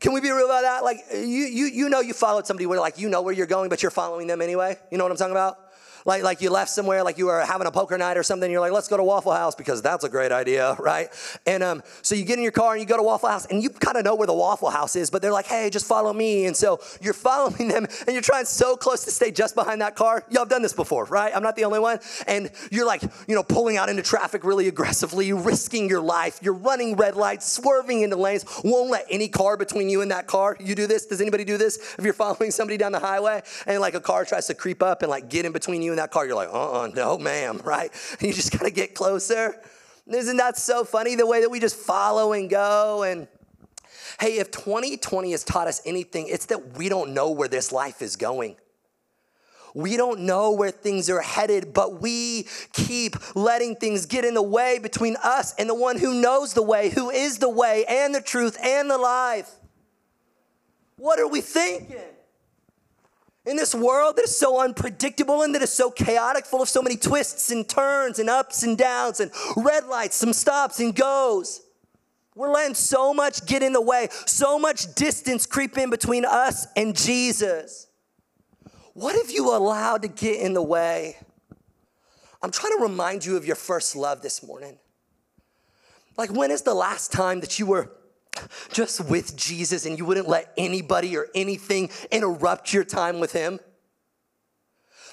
[0.00, 0.84] Can we be real about that?
[0.84, 3.70] Like, you, you, you know you followed somebody where, like, you know where you're going,
[3.70, 4.76] but you're following them anyway.
[4.90, 5.58] You know what I'm talking about?
[6.06, 8.60] Like, like you left somewhere, like you were having a poker night or something, you're
[8.60, 11.08] like, let's go to Waffle House because that's a great idea, right?
[11.46, 13.62] And um, so you get in your car and you go to Waffle House and
[13.62, 16.12] you kind of know where the Waffle House is, but they're like, hey, just follow
[16.12, 16.46] me.
[16.46, 19.96] And so you're following them and you're trying so close to stay just behind that
[19.96, 20.24] car.
[20.30, 21.32] Y'all have done this before, right?
[21.34, 21.98] I'm not the only one.
[22.28, 26.38] And you're like, you know, pulling out into traffic really aggressively, risking your life.
[26.40, 30.28] You're running red lights, swerving into lanes, won't let any car between you and that
[30.28, 30.56] car.
[30.60, 31.06] You do this?
[31.06, 31.96] Does anybody do this?
[31.98, 35.02] If you're following somebody down the highway and like a car tries to creep up
[35.02, 37.62] and like get in between you and that car, you're like, uh-uh uh no, ma'am,
[37.64, 37.90] right?
[38.20, 39.54] You just gotta get closer.
[40.06, 43.02] Isn't that so funny the way that we just follow and go?
[43.02, 43.26] And
[44.20, 48.02] hey, if 2020 has taught us anything, it's that we don't know where this life
[48.02, 48.56] is going.
[49.74, 54.42] We don't know where things are headed, but we keep letting things get in the
[54.42, 58.14] way between us and the one who knows the way, who is the way and
[58.14, 59.50] the truth and the life.
[60.96, 62.15] What are we thinking?
[63.46, 66.82] In this world that is so unpredictable and that is so chaotic, full of so
[66.82, 71.62] many twists and turns and ups and downs and red lights, some stops and goes.
[72.34, 76.66] We're letting so much get in the way, so much distance creep in between us
[76.76, 77.86] and Jesus.
[78.94, 81.16] What have you allowed to get in the way?
[82.42, 84.78] I'm trying to remind you of your first love this morning.
[86.16, 87.90] Like, when is the last time that you were
[88.72, 93.60] just with Jesus and you wouldn't let anybody or anything interrupt your time with Him?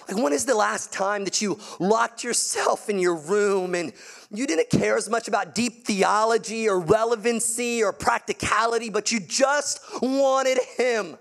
[0.08, 3.94] Like, when is the last time that you locked yourself in your room and
[4.32, 9.80] you didn't care as much about deep theology or relevancy or practicality, but you just
[10.02, 11.18] wanted Him?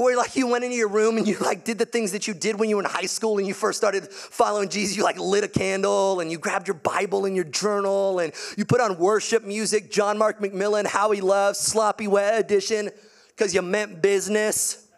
[0.00, 2.32] Where like you went into your room and you like did the things that you
[2.32, 4.96] did when you were in high school and you first started following Jesus.
[4.96, 8.64] You like lit a candle and you grabbed your Bible and your journal and you
[8.64, 12.88] put on worship music, John Mark McMillan, How He Loves, Sloppy Wet Edition,
[13.28, 14.89] because you meant business.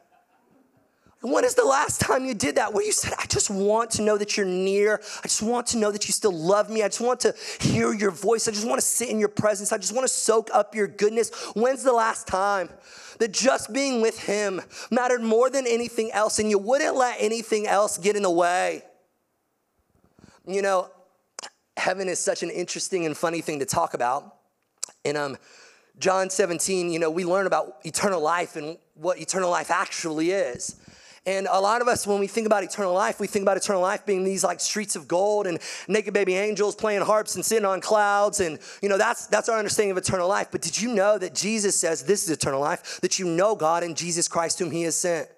[1.23, 2.75] When is the last time you did that?
[2.75, 5.01] Where you said, I just want to know that you're near.
[5.19, 6.83] I just want to know that you still love me.
[6.83, 8.49] I just want to hear your voice.
[8.49, 9.73] I just want to sit in your presence.
[9.73, 11.31] I just want to soak up your goodness.
[11.55, 12.69] When's the last time
[13.21, 17.69] that just being with Him mattered more than anything else, and you wouldn't let anything
[17.69, 18.83] else get in the way.
[20.45, 20.91] You know,
[21.77, 24.39] heaven is such an interesting and funny thing to talk about.
[25.05, 25.37] In um,
[26.01, 30.81] John 17, you know, we learn about eternal life and what eternal life actually is.
[31.25, 33.81] And a lot of us, when we think about eternal life, we think about eternal
[33.81, 37.65] life being these like streets of gold and naked baby angels playing harps and sitting
[37.65, 38.41] on clouds.
[38.41, 40.49] And, you know, that's, that's our understanding of eternal life.
[40.51, 43.01] But did you know that Jesus says this is eternal life?
[43.03, 45.29] That you know God and Jesus Christ, whom He has sent.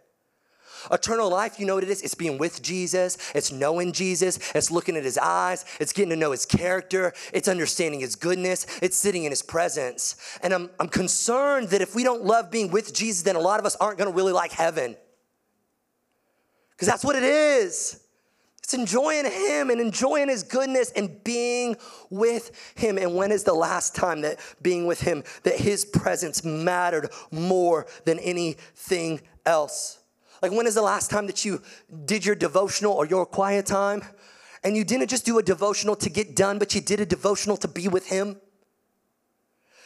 [0.90, 2.02] Eternal life, you know what it is?
[2.02, 6.16] It's being with Jesus, it's knowing Jesus, it's looking at his eyes, it's getting to
[6.16, 10.16] know his character, it's understanding his goodness, it's sitting in his presence.
[10.42, 13.60] And I'm, I'm concerned that if we don't love being with Jesus, then a lot
[13.60, 14.96] of us aren't gonna really like heaven.
[16.76, 18.00] Because that's what it is.
[18.62, 21.76] It's enjoying Him and enjoying His goodness and being
[22.08, 22.96] with Him.
[22.96, 27.86] And when is the last time that being with Him, that His presence mattered more
[28.06, 29.98] than anything else?
[30.40, 31.62] Like, when is the last time that you
[32.06, 34.02] did your devotional or your quiet time
[34.62, 37.58] and you didn't just do a devotional to get done, but you did a devotional
[37.58, 38.40] to be with Him?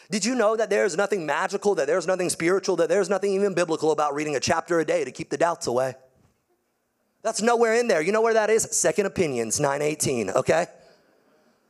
[0.09, 3.53] Did you know that there's nothing magical, that there's nothing spiritual, that there's nothing even
[3.53, 5.95] biblical about reading a chapter a day to keep the doubts away?
[7.21, 8.01] That's nowhere in there.
[8.01, 8.63] You know where that is?
[8.63, 10.67] Second Opinions 918, okay?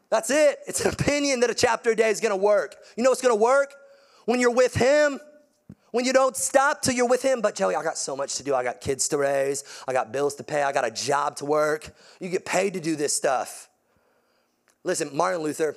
[0.10, 0.60] That's it.
[0.68, 2.76] It's an opinion that a chapter a day is gonna work.
[2.96, 3.74] You know what's gonna work?
[4.26, 5.20] When you're with Him,
[5.92, 7.42] when you don't stop till you're with Him.
[7.42, 8.54] But Joey, I got so much to do.
[8.54, 11.46] I got kids to raise, I got bills to pay, I got a job to
[11.46, 11.96] work.
[12.20, 13.70] You get paid to do this stuff.
[14.84, 15.76] Listen, Martin Luther,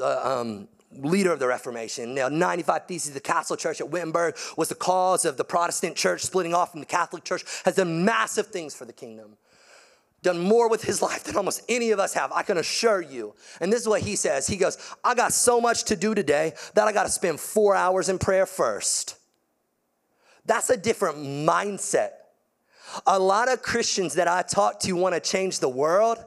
[0.00, 0.68] uh, um,
[1.00, 2.14] leader of the Reformation.
[2.14, 6.22] Now, 95 Theses the Castle Church at Wittenberg was the cause of the Protestant church
[6.22, 9.36] splitting off from the Catholic Church, has done massive things for the kingdom.
[10.22, 13.34] Done more with his life than almost any of us have, I can assure you.
[13.60, 16.54] And this is what he says He goes, I got so much to do today
[16.74, 19.16] that I got to spend four hours in prayer first.
[20.46, 22.10] That's a different mindset.
[23.06, 26.22] A lot of Christians that I talk to want to change the world,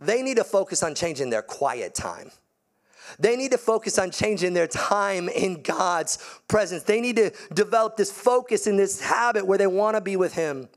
[0.00, 2.30] they need to focus on changing their quiet time.
[3.18, 6.18] They need to focus on changing their time in God's
[6.48, 6.82] presence.
[6.82, 10.34] They need to develop this focus and this habit where they want to be with
[10.34, 10.68] Him.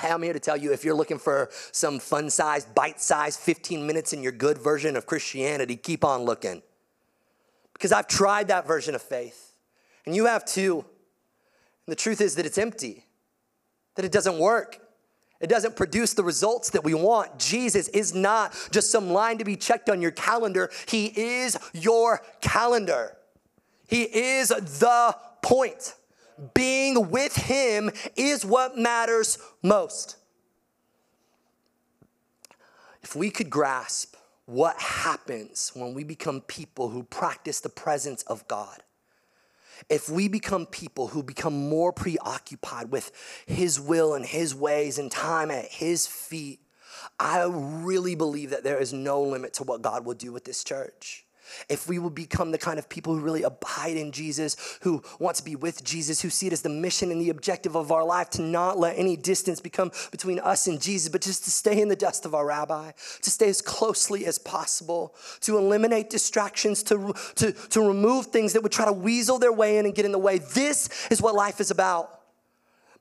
[0.00, 3.38] Hey, I'm here to tell you if you're looking for some fun sized, bite sized
[3.40, 6.62] 15 minutes in your good version of Christianity, keep on looking.
[7.72, 9.52] Because I've tried that version of faith,
[10.06, 10.84] and you have too.
[11.86, 13.04] And the truth is that it's empty,
[13.94, 14.80] that it doesn't work.
[15.44, 17.38] It doesn't produce the results that we want.
[17.38, 22.22] Jesus is not just some line to be checked on your calendar, He is your
[22.40, 23.14] calendar.
[23.86, 25.96] He is the point.
[26.54, 30.16] Being with Him is what matters most.
[33.02, 38.48] If we could grasp what happens when we become people who practice the presence of
[38.48, 38.82] God,
[39.88, 43.12] if we become people who become more preoccupied with
[43.46, 46.60] His will and His ways and time at His feet,
[47.18, 50.64] I really believe that there is no limit to what God will do with this
[50.64, 51.24] church
[51.68, 55.36] if we will become the kind of people who really abide in Jesus, who want
[55.36, 58.04] to be with Jesus, who see it as the mission and the objective of our
[58.04, 61.80] life to not let any distance become between us and Jesus, but just to stay
[61.80, 62.90] in the dust of our rabbi,
[63.22, 68.62] to stay as closely as possible, to eliminate distractions, to, to, to remove things that
[68.62, 70.38] would try to weasel their way in and get in the way.
[70.38, 72.13] This is what life is about.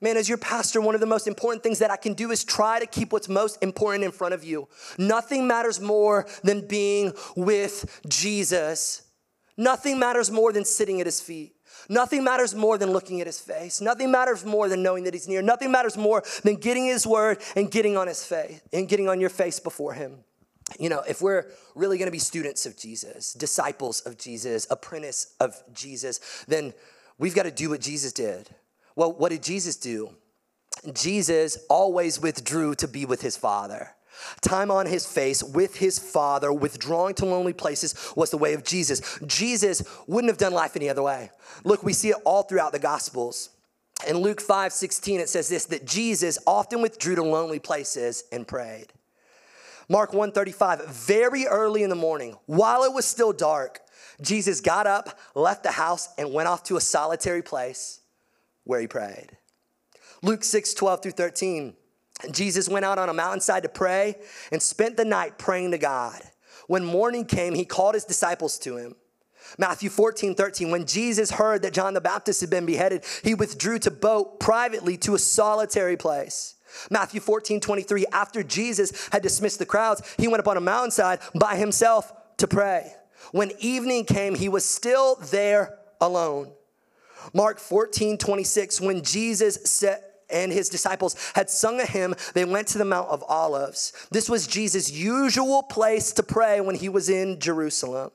[0.03, 2.43] Man, as your pastor, one of the most important things that I can do is
[2.43, 4.67] try to keep what's most important in front of you.
[4.97, 9.03] Nothing matters more than being with Jesus.
[9.55, 11.55] Nothing matters more than sitting at his feet.
[11.87, 13.79] Nothing matters more than looking at his face.
[13.79, 15.41] Nothing matters more than knowing that he's near.
[15.41, 19.21] Nothing matters more than getting his word and getting on his face and getting on
[19.21, 20.25] your face before him.
[20.77, 25.33] You know, if we're really going to be students of Jesus, disciples of Jesus, apprentice
[25.39, 26.73] of Jesus, then
[27.17, 28.49] we've got to do what Jesus did.
[28.95, 30.15] Well, what did Jesus do?
[30.93, 33.91] Jesus always withdrew to be with his Father.
[34.41, 38.63] Time on his face with his Father, withdrawing to lonely places was the way of
[38.63, 39.19] Jesus.
[39.25, 41.31] Jesus wouldn't have done life any other way.
[41.63, 43.49] Look, we see it all throughout the Gospels.
[44.07, 48.47] In Luke 5 16, it says this that Jesus often withdrew to lonely places and
[48.47, 48.87] prayed.
[49.89, 53.81] Mark 135, very early in the morning, while it was still dark,
[54.21, 57.99] Jesus got up, left the house, and went off to a solitary place
[58.63, 59.37] where he prayed.
[60.21, 61.75] Luke 6 12 through 13.
[62.31, 64.15] Jesus went out on a mountainside to pray
[64.51, 66.21] and spent the night praying to God.
[66.67, 68.95] When morning came, he called his disciples to him.
[69.57, 70.71] Matthew 14, 13.
[70.71, 74.97] When Jesus heard that John the Baptist had been beheaded, he withdrew to boat privately
[74.97, 76.55] to a solitary place.
[76.89, 78.05] Matthew 14, 23.
[78.11, 82.47] After Jesus had dismissed the crowds, he went up on a mountainside by himself to
[82.47, 82.93] pray.
[83.31, 86.51] When evening came, he was still there alone.
[87.33, 92.67] Mark 14, 26, when Jesus said, and his disciples had sung a hymn, they went
[92.69, 93.93] to the Mount of Olives.
[94.11, 98.11] This was Jesus' usual place to pray when he was in Jerusalem.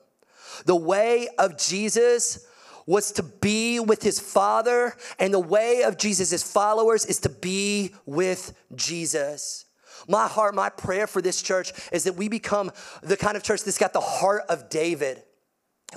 [0.65, 2.45] The way of Jesus
[2.85, 7.93] was to be with his Father, and the way of Jesus' followers is to be
[8.05, 9.65] with Jesus.
[10.07, 12.71] My heart, my prayer for this church is that we become
[13.03, 15.23] the kind of church that's got the heart of David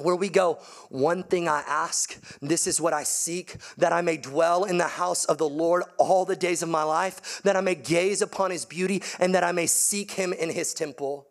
[0.01, 4.17] where we go, one thing I ask, this is what I seek, that I may
[4.17, 7.61] dwell in the house of the Lord all the days of my life, that I
[7.61, 11.29] may gaze upon his beauty, and that I may seek him in his temple.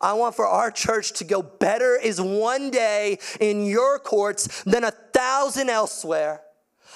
[0.00, 4.84] I want for our church to go better is one day in your courts than
[4.84, 6.42] a thousand elsewhere.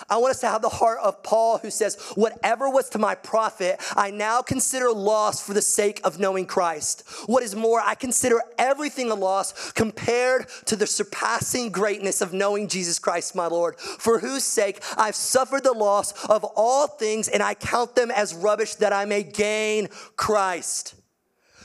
[0.09, 3.15] I want us to have the heart of Paul who says, Whatever was to my
[3.15, 7.05] profit, I now consider loss for the sake of knowing Christ.
[7.27, 12.69] What is more, I consider everything a loss compared to the surpassing greatness of knowing
[12.69, 17.43] Jesus Christ, my Lord, for whose sake I've suffered the loss of all things, and
[17.43, 20.95] I count them as rubbish that I may gain Christ.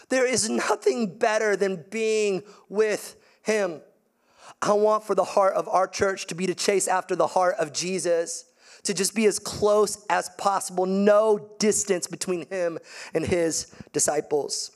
[0.10, 3.82] There is nothing better than being with Him.
[4.62, 7.56] I want for the heart of our church to be to chase after the heart
[7.60, 8.46] of Jesus,
[8.84, 12.78] to just be as close as possible, no distance between him
[13.14, 14.72] and his disciples.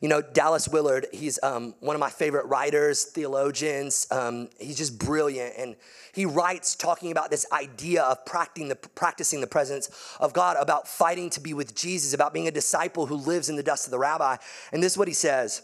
[0.00, 4.06] You know, Dallas Willard, he's um, one of my favorite writers, theologians.
[4.10, 5.54] Um, he's just brilliant.
[5.58, 5.76] And
[6.14, 9.90] he writes talking about this idea of practicing the, practicing the presence
[10.20, 13.56] of God, about fighting to be with Jesus, about being a disciple who lives in
[13.56, 14.36] the dust of the rabbi.
[14.72, 15.62] And this is what he says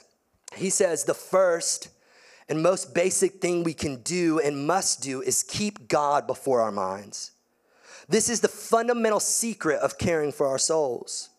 [0.56, 1.88] He says, The first
[2.48, 6.72] and most basic thing we can do and must do is keep God before our
[6.72, 7.32] minds.
[8.08, 11.30] This is the fundamental secret of caring for our souls.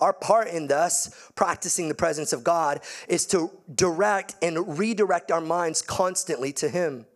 [0.00, 5.40] Our part in thus practicing the presence of God is to direct and redirect our
[5.40, 7.06] minds constantly to Him.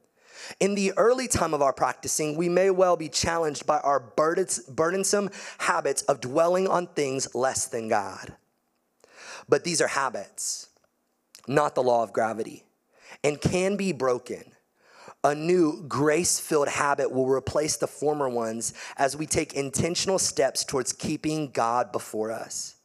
[0.58, 5.30] In the early time of our practicing, we may well be challenged by our burdensome
[5.58, 8.34] habits of dwelling on things less than God.
[9.48, 10.68] But these are habits,
[11.46, 12.64] not the law of gravity
[13.24, 14.44] and can be broken.
[15.24, 20.64] A new grace filled habit will replace the former ones as we take intentional steps
[20.64, 22.76] towards keeping God before us.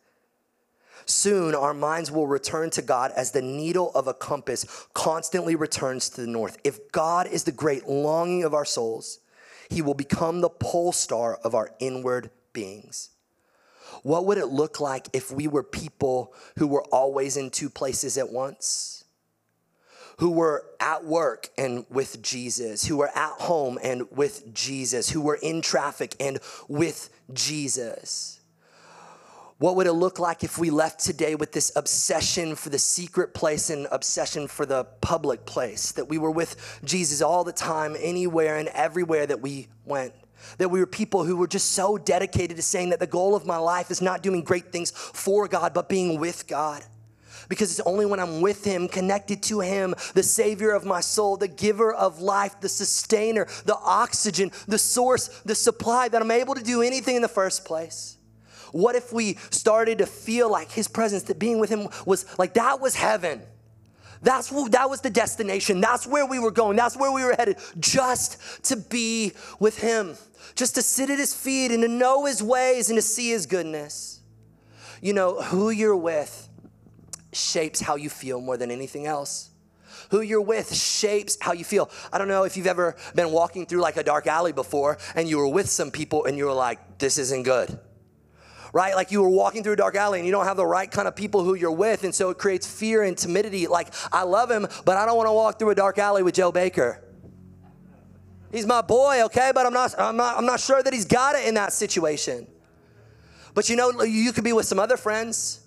[1.07, 6.09] Soon, our minds will return to God as the needle of a compass constantly returns
[6.09, 6.57] to the north.
[6.63, 9.19] If God is the great longing of our souls,
[9.69, 13.11] He will become the pole star of our inward beings.
[14.03, 18.17] What would it look like if we were people who were always in two places
[18.17, 18.96] at once?
[20.17, 25.21] Who were at work and with Jesus, who were at home and with Jesus, who
[25.21, 28.39] were in traffic and with Jesus.
[29.59, 33.33] What would it look like if we left today with this obsession for the secret
[33.33, 35.91] place and obsession for the public place?
[35.93, 40.13] That we were with Jesus all the time, anywhere and everywhere that we went.
[40.59, 43.47] That we were people who were just so dedicated to saying that the goal of
[43.47, 46.83] my life is not doing great things for God, but being with God
[47.49, 51.37] because it's only when I'm with Him, connected to Him, the Savior of my soul,
[51.37, 56.55] the giver of life, the sustainer, the oxygen, the source, the supply, that I'm able
[56.55, 58.17] to do anything in the first place.
[58.71, 62.53] What if we started to feel like His presence, that being with Him was like
[62.55, 63.41] that was heaven?
[64.21, 65.79] That's that was the destination.
[65.79, 66.75] That's where we were going.
[66.75, 67.57] That's where we were headed.
[67.79, 70.17] Just to be with Him,
[70.55, 73.45] just to sit at His feet and to know His ways and to see His
[73.45, 74.19] goodness.
[75.01, 76.46] You know who you're with
[77.37, 79.51] shapes how you feel more than anything else.
[80.11, 81.89] Who you're with shapes how you feel.
[82.11, 85.27] I don't know if you've ever been walking through like a dark alley before and
[85.27, 87.79] you were with some people and you were like, this isn't good.
[88.73, 88.95] Right?
[88.95, 91.07] Like you were walking through a dark alley and you don't have the right kind
[91.07, 92.03] of people who you're with.
[92.03, 93.67] And so it creates fear and timidity.
[93.67, 96.35] Like, I love him, but I don't want to walk through a dark alley with
[96.35, 97.03] Joe Baker.
[98.51, 99.51] He's my boy, okay?
[99.53, 102.47] But I'm not, I'm not, I'm not sure that he's got it in that situation.
[103.53, 105.61] But you know, you could be with some other friends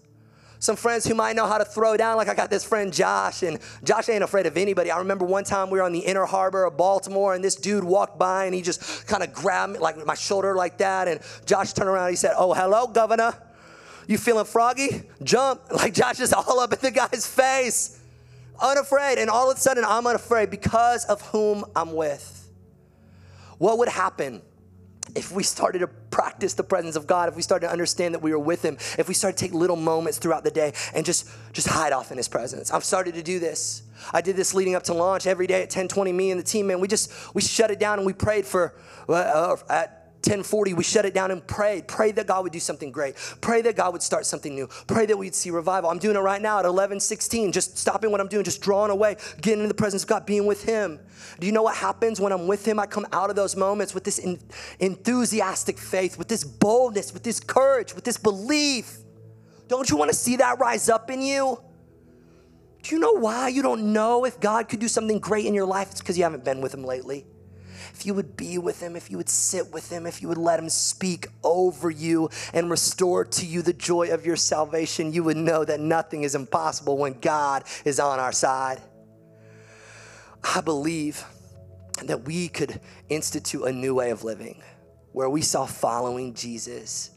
[0.60, 2.18] some friends who might know how to throw down.
[2.18, 4.90] Like I got this friend Josh, and Josh ain't afraid of anybody.
[4.90, 7.82] I remember one time we were on the inner harbor of Baltimore, and this dude
[7.82, 11.08] walked by and he just kind of grabbed me, like my shoulder like that.
[11.08, 13.34] And Josh turned around and he said, Oh, hello, governor.
[14.06, 15.02] You feeling froggy?
[15.22, 15.62] Jump.
[15.72, 17.98] Like Josh is all up in the guy's face.
[18.60, 19.16] Unafraid.
[19.16, 22.48] And all of a sudden, I'm unafraid because of whom I'm with.
[23.56, 24.42] What would happen
[25.14, 28.22] if we started to practice the presence of God, if we started to understand that
[28.22, 31.04] we were with Him, if we started to take little moments throughout the day and
[31.04, 32.70] just just hide off in His presence.
[32.70, 33.82] I've started to do this.
[34.12, 36.12] I did this leading up to launch every day at 10:20.
[36.12, 38.74] Me and the team, man, we just we shut it down and we prayed for
[39.08, 42.92] uh, at 1040 we shut it down and prayed pray that god would do something
[42.92, 43.16] great.
[43.40, 44.66] Pray that god would start something new.
[44.86, 45.88] Pray that we'd see revival.
[45.88, 49.16] I'm doing it right now at 1116, just stopping what i'm doing just drawing away
[49.40, 51.00] getting in the presence of god being with him.
[51.38, 52.78] Do you know what happens when i'm with him?
[52.78, 54.38] I come out of those moments with this in,
[54.78, 58.98] enthusiastic faith with this boldness with this courage with this belief.
[59.68, 61.62] Don't you want to see that rise up in you?
[62.82, 65.66] Do you know why you don't know if god could do something great in your
[65.66, 65.90] life?
[65.90, 67.24] It's because you haven't been with him lately
[68.00, 70.38] if you would be with him, if you would sit with him, if you would
[70.38, 75.22] let him speak over you and restore to you the joy of your salvation, you
[75.22, 78.80] would know that nothing is impossible when God is on our side.
[80.42, 81.22] I believe
[82.04, 82.80] that we could
[83.10, 84.62] institute a new way of living
[85.12, 87.10] where we saw following Jesus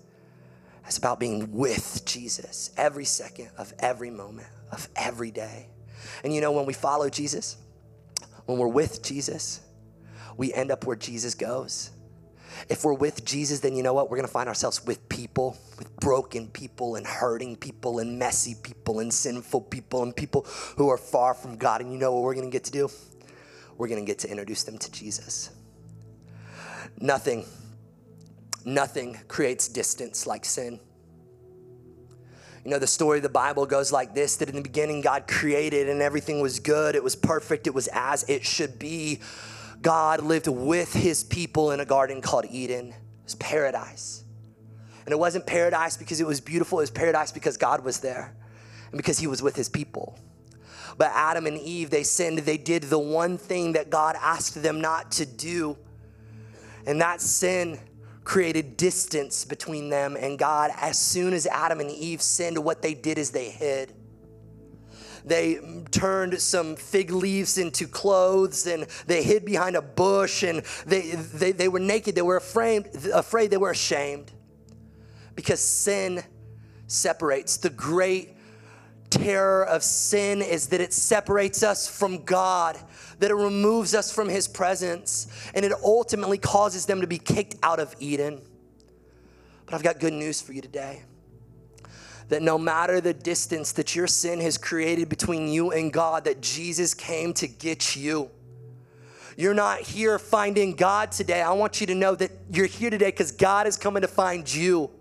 [0.86, 5.70] as about being with Jesus every second of every moment of every day.
[6.26, 7.56] And you know, when we follow Jesus,
[8.48, 9.62] when we're with Jesus,
[10.38, 11.92] we end up where Jesus goes.
[12.70, 14.10] If we're with Jesus, then you know what?
[14.10, 19.00] We're gonna find ourselves with people, with broken people and hurting people and messy people
[19.00, 20.46] and sinful people and people
[20.78, 21.82] who are far from God.
[21.82, 22.90] And you know what we're gonna get to do?
[23.78, 25.50] We're gonna get to introduce them to Jesus.
[27.00, 27.46] Nothing,
[28.66, 30.80] nothing creates distance like sin.
[32.64, 35.28] You know, the story of the Bible goes like this that in the beginning, God
[35.28, 39.20] created and everything was good, it was perfect, it was as it should be.
[39.84, 42.88] God lived with his people in a garden called Eden.
[42.88, 44.24] It was paradise.
[45.06, 48.34] And it wasn't paradise because it was beautiful, it was paradise because God was there
[48.92, 50.18] and because he was with his people.
[50.98, 52.40] But Adam and Eve, they sinned.
[52.40, 55.78] They did the one thing that God asked them not to do.
[56.86, 57.80] And that sin
[58.24, 60.72] created distance between them and God.
[60.78, 63.94] As soon as Adam and Eve sinned, what they did is they hid.
[65.26, 65.60] They
[65.92, 71.52] turned some fig leaves into clothes and they hid behind a bush and they, they,
[71.52, 72.16] they were naked.
[72.16, 73.50] They were afraid, afraid.
[73.50, 74.32] They were ashamed
[75.36, 76.24] because sin
[76.88, 77.58] separates.
[77.58, 78.36] The great
[79.10, 82.78] terror of sin is that it separates us from God,
[83.20, 87.56] that it removes us from His presence, and it ultimately causes them to be kicked
[87.64, 88.42] out of Eden.
[89.66, 91.04] But I've got good news for you today
[92.30, 96.42] that no matter the distance that your sin has created between you and God, that
[96.42, 98.30] Jesus came to get you.
[99.38, 101.42] You're not here finding God today.
[101.42, 104.52] I want you to know that you're here today because God is coming to find
[104.54, 104.92] you.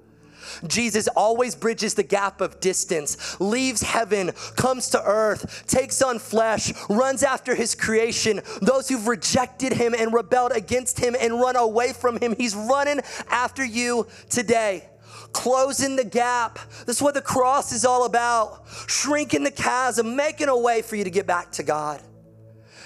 [0.67, 6.73] Jesus always bridges the gap of distance, leaves heaven, comes to earth, takes on flesh,
[6.89, 8.41] runs after his creation.
[8.61, 13.01] Those who've rejected him and rebelled against him and run away from him, he's running
[13.31, 14.89] after you today
[15.33, 16.59] closing the gap.
[16.87, 21.05] That's what the cross is all about shrinking the chasm, making a way for you
[21.05, 22.03] to get back to God.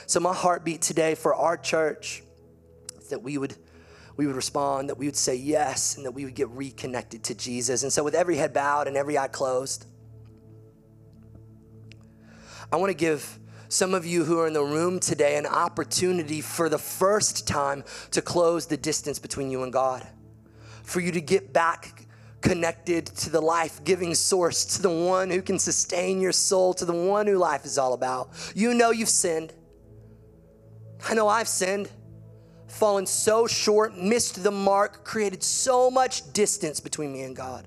[0.07, 2.23] So, my heartbeat today for our church
[2.99, 3.57] is that we would.
[4.17, 7.35] We would respond, that we would say yes, and that we would get reconnected to
[7.35, 7.83] Jesus.
[7.83, 9.85] And so, with every head bowed and every eye closed,
[12.73, 13.39] I want to give
[13.69, 17.85] some of you who are in the room today an opportunity for the first time
[18.13, 20.07] to close the distance between you and God,
[20.83, 22.06] for you to get back
[22.47, 26.85] connected to the life giving source, to the one who can sustain your soul, to
[26.85, 28.29] the one who life is all about.
[28.55, 29.53] You know you've sinned.
[31.09, 31.91] I know I've sinned,
[32.69, 37.67] fallen so short, missed the mark, created so much distance between me and God.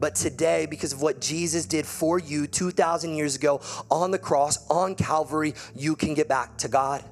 [0.00, 4.68] But today, because of what Jesus did for you 2,000 years ago on the cross,
[4.68, 7.04] on Calvary, you can get back to God.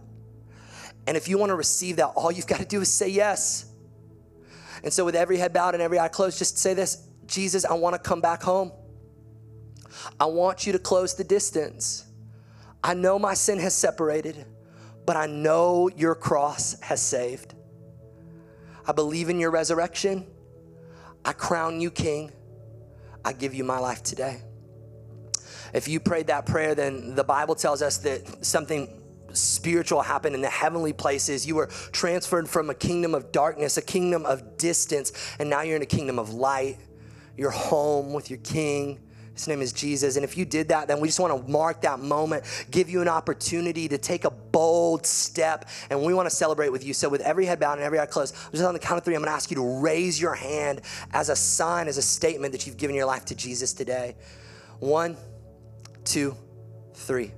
[1.06, 3.69] And if you want to receive that, all you've got to do is say yes.
[4.82, 7.74] And so, with every head bowed and every eye closed, just say this Jesus, I
[7.74, 8.72] want to come back home.
[10.18, 12.04] I want you to close the distance.
[12.82, 14.46] I know my sin has separated,
[15.06, 17.54] but I know your cross has saved.
[18.86, 20.26] I believe in your resurrection.
[21.24, 22.32] I crown you king.
[23.24, 24.40] I give you my life today.
[25.74, 28.99] If you prayed that prayer, then the Bible tells us that something
[29.34, 31.46] spiritual happen in the heavenly places.
[31.46, 35.76] You were transferred from a kingdom of darkness, a kingdom of distance, and now you're
[35.76, 36.78] in a kingdom of light.
[37.36, 38.98] You're home with your king.
[39.40, 40.16] His name is Jesus.
[40.16, 43.00] And if you did that, then we just want to mark that moment, give you
[43.00, 46.92] an opportunity to take a bold step, and we want to celebrate with you.
[46.92, 49.14] So, with every head bowed and every eye closed, just on the count of three,
[49.14, 52.52] I'm going to ask you to raise your hand as a sign, as a statement
[52.52, 54.16] that you've given your life to Jesus today.
[54.80, 55.16] One,
[56.04, 56.36] two,
[56.92, 57.32] three.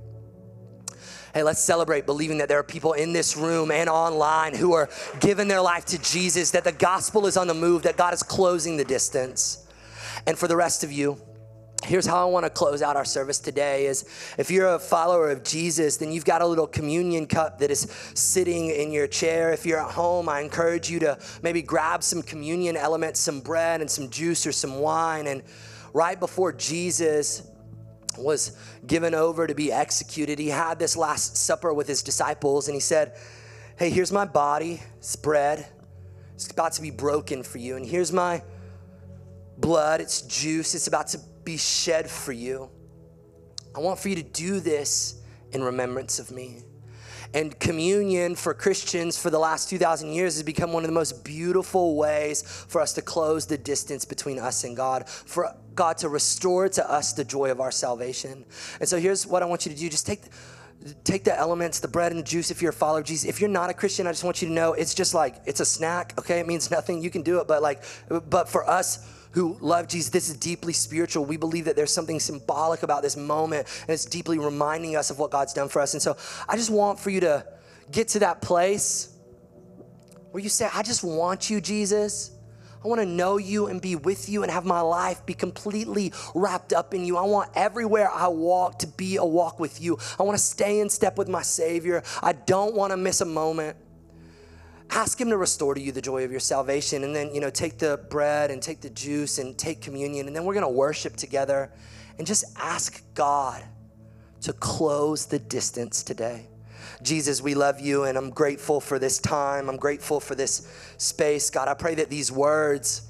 [1.34, 4.90] Hey, let's celebrate believing that there are people in this room and online who are
[5.18, 8.22] giving their life to Jesus, that the gospel is on the move, that God is
[8.22, 9.66] closing the distance.
[10.26, 11.16] And for the rest of you,
[11.84, 14.04] here's how I want to close out our service today is
[14.36, 17.90] if you're a follower of Jesus, then you've got a little communion cup that is
[18.14, 19.54] sitting in your chair.
[19.54, 23.80] If you're at home, I encourage you to maybe grab some communion elements, some bread
[23.80, 25.42] and some juice or some wine and
[25.94, 27.48] right before Jesus
[28.18, 28.56] was
[28.86, 32.80] given over to be executed, he had this Last Supper with his disciples and he
[32.80, 33.16] said,
[33.76, 35.66] Hey, here's my body, it's bread.
[36.34, 37.76] It's about to be broken for you.
[37.76, 38.42] And here's my
[39.58, 42.70] blood, it's juice, it's about to be shed for you.
[43.74, 45.20] I want for you to do this
[45.52, 46.62] in remembrance of me.
[47.34, 51.24] And communion for Christians for the last 2,000 years has become one of the most
[51.24, 56.08] beautiful ways for us to close the distance between us and God, for God to
[56.08, 58.44] restore to us the joy of our salvation.
[58.80, 60.20] And so here's what I want you to do just take
[61.04, 63.28] take the elements, the bread and the juice if you're a follower of Jesus.
[63.28, 65.60] If you're not a Christian, I just want you to know it's just like it's
[65.60, 66.40] a snack, okay?
[66.40, 67.02] It means nothing.
[67.02, 70.72] You can do it, but like but for us who love Jesus, this is deeply
[70.72, 71.24] spiritual.
[71.24, 75.18] We believe that there's something symbolic about this moment and it's deeply reminding us of
[75.18, 75.94] what God's done for us.
[75.94, 76.16] And so
[76.48, 77.46] I just want for you to
[77.90, 79.16] get to that place
[80.30, 82.30] where you say, I just want you, Jesus.
[82.84, 86.12] I want to know you and be with you and have my life be completely
[86.34, 87.16] wrapped up in you.
[87.16, 89.98] I want everywhere I walk to be a walk with you.
[90.18, 92.02] I want to stay in step with my Savior.
[92.22, 93.76] I don't want to miss a moment.
[94.90, 97.04] Ask Him to restore to you the joy of your salvation.
[97.04, 100.26] And then, you know, take the bread and take the juice and take communion.
[100.26, 101.72] And then we're going to worship together
[102.18, 103.64] and just ask God
[104.42, 106.48] to close the distance today.
[107.02, 109.68] Jesus, we love you and I'm grateful for this time.
[109.68, 110.68] I'm grateful for this
[110.98, 111.50] space.
[111.50, 113.02] God, I pray that these words,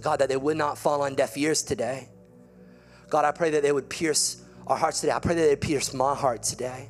[0.00, 2.08] God, that they would not fall on deaf ears today.
[3.08, 5.12] God, I pray that they would pierce our hearts today.
[5.12, 6.88] I pray that they pierce my heart today.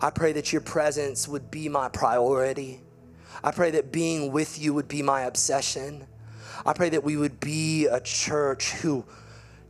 [0.00, 2.80] I pray that your presence would be my priority.
[3.46, 6.04] I pray that being with you would be my obsession.
[6.66, 9.04] I pray that we would be a church who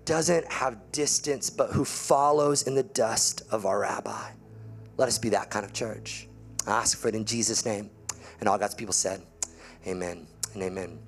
[0.07, 4.31] doesn't have distance, but who follows in the dust of our rabbi.
[4.97, 6.27] Let us be that kind of church.
[6.66, 7.91] I ask for it in Jesus' name.
[8.41, 9.20] And all God's people said,
[9.87, 10.99] Amen and amen.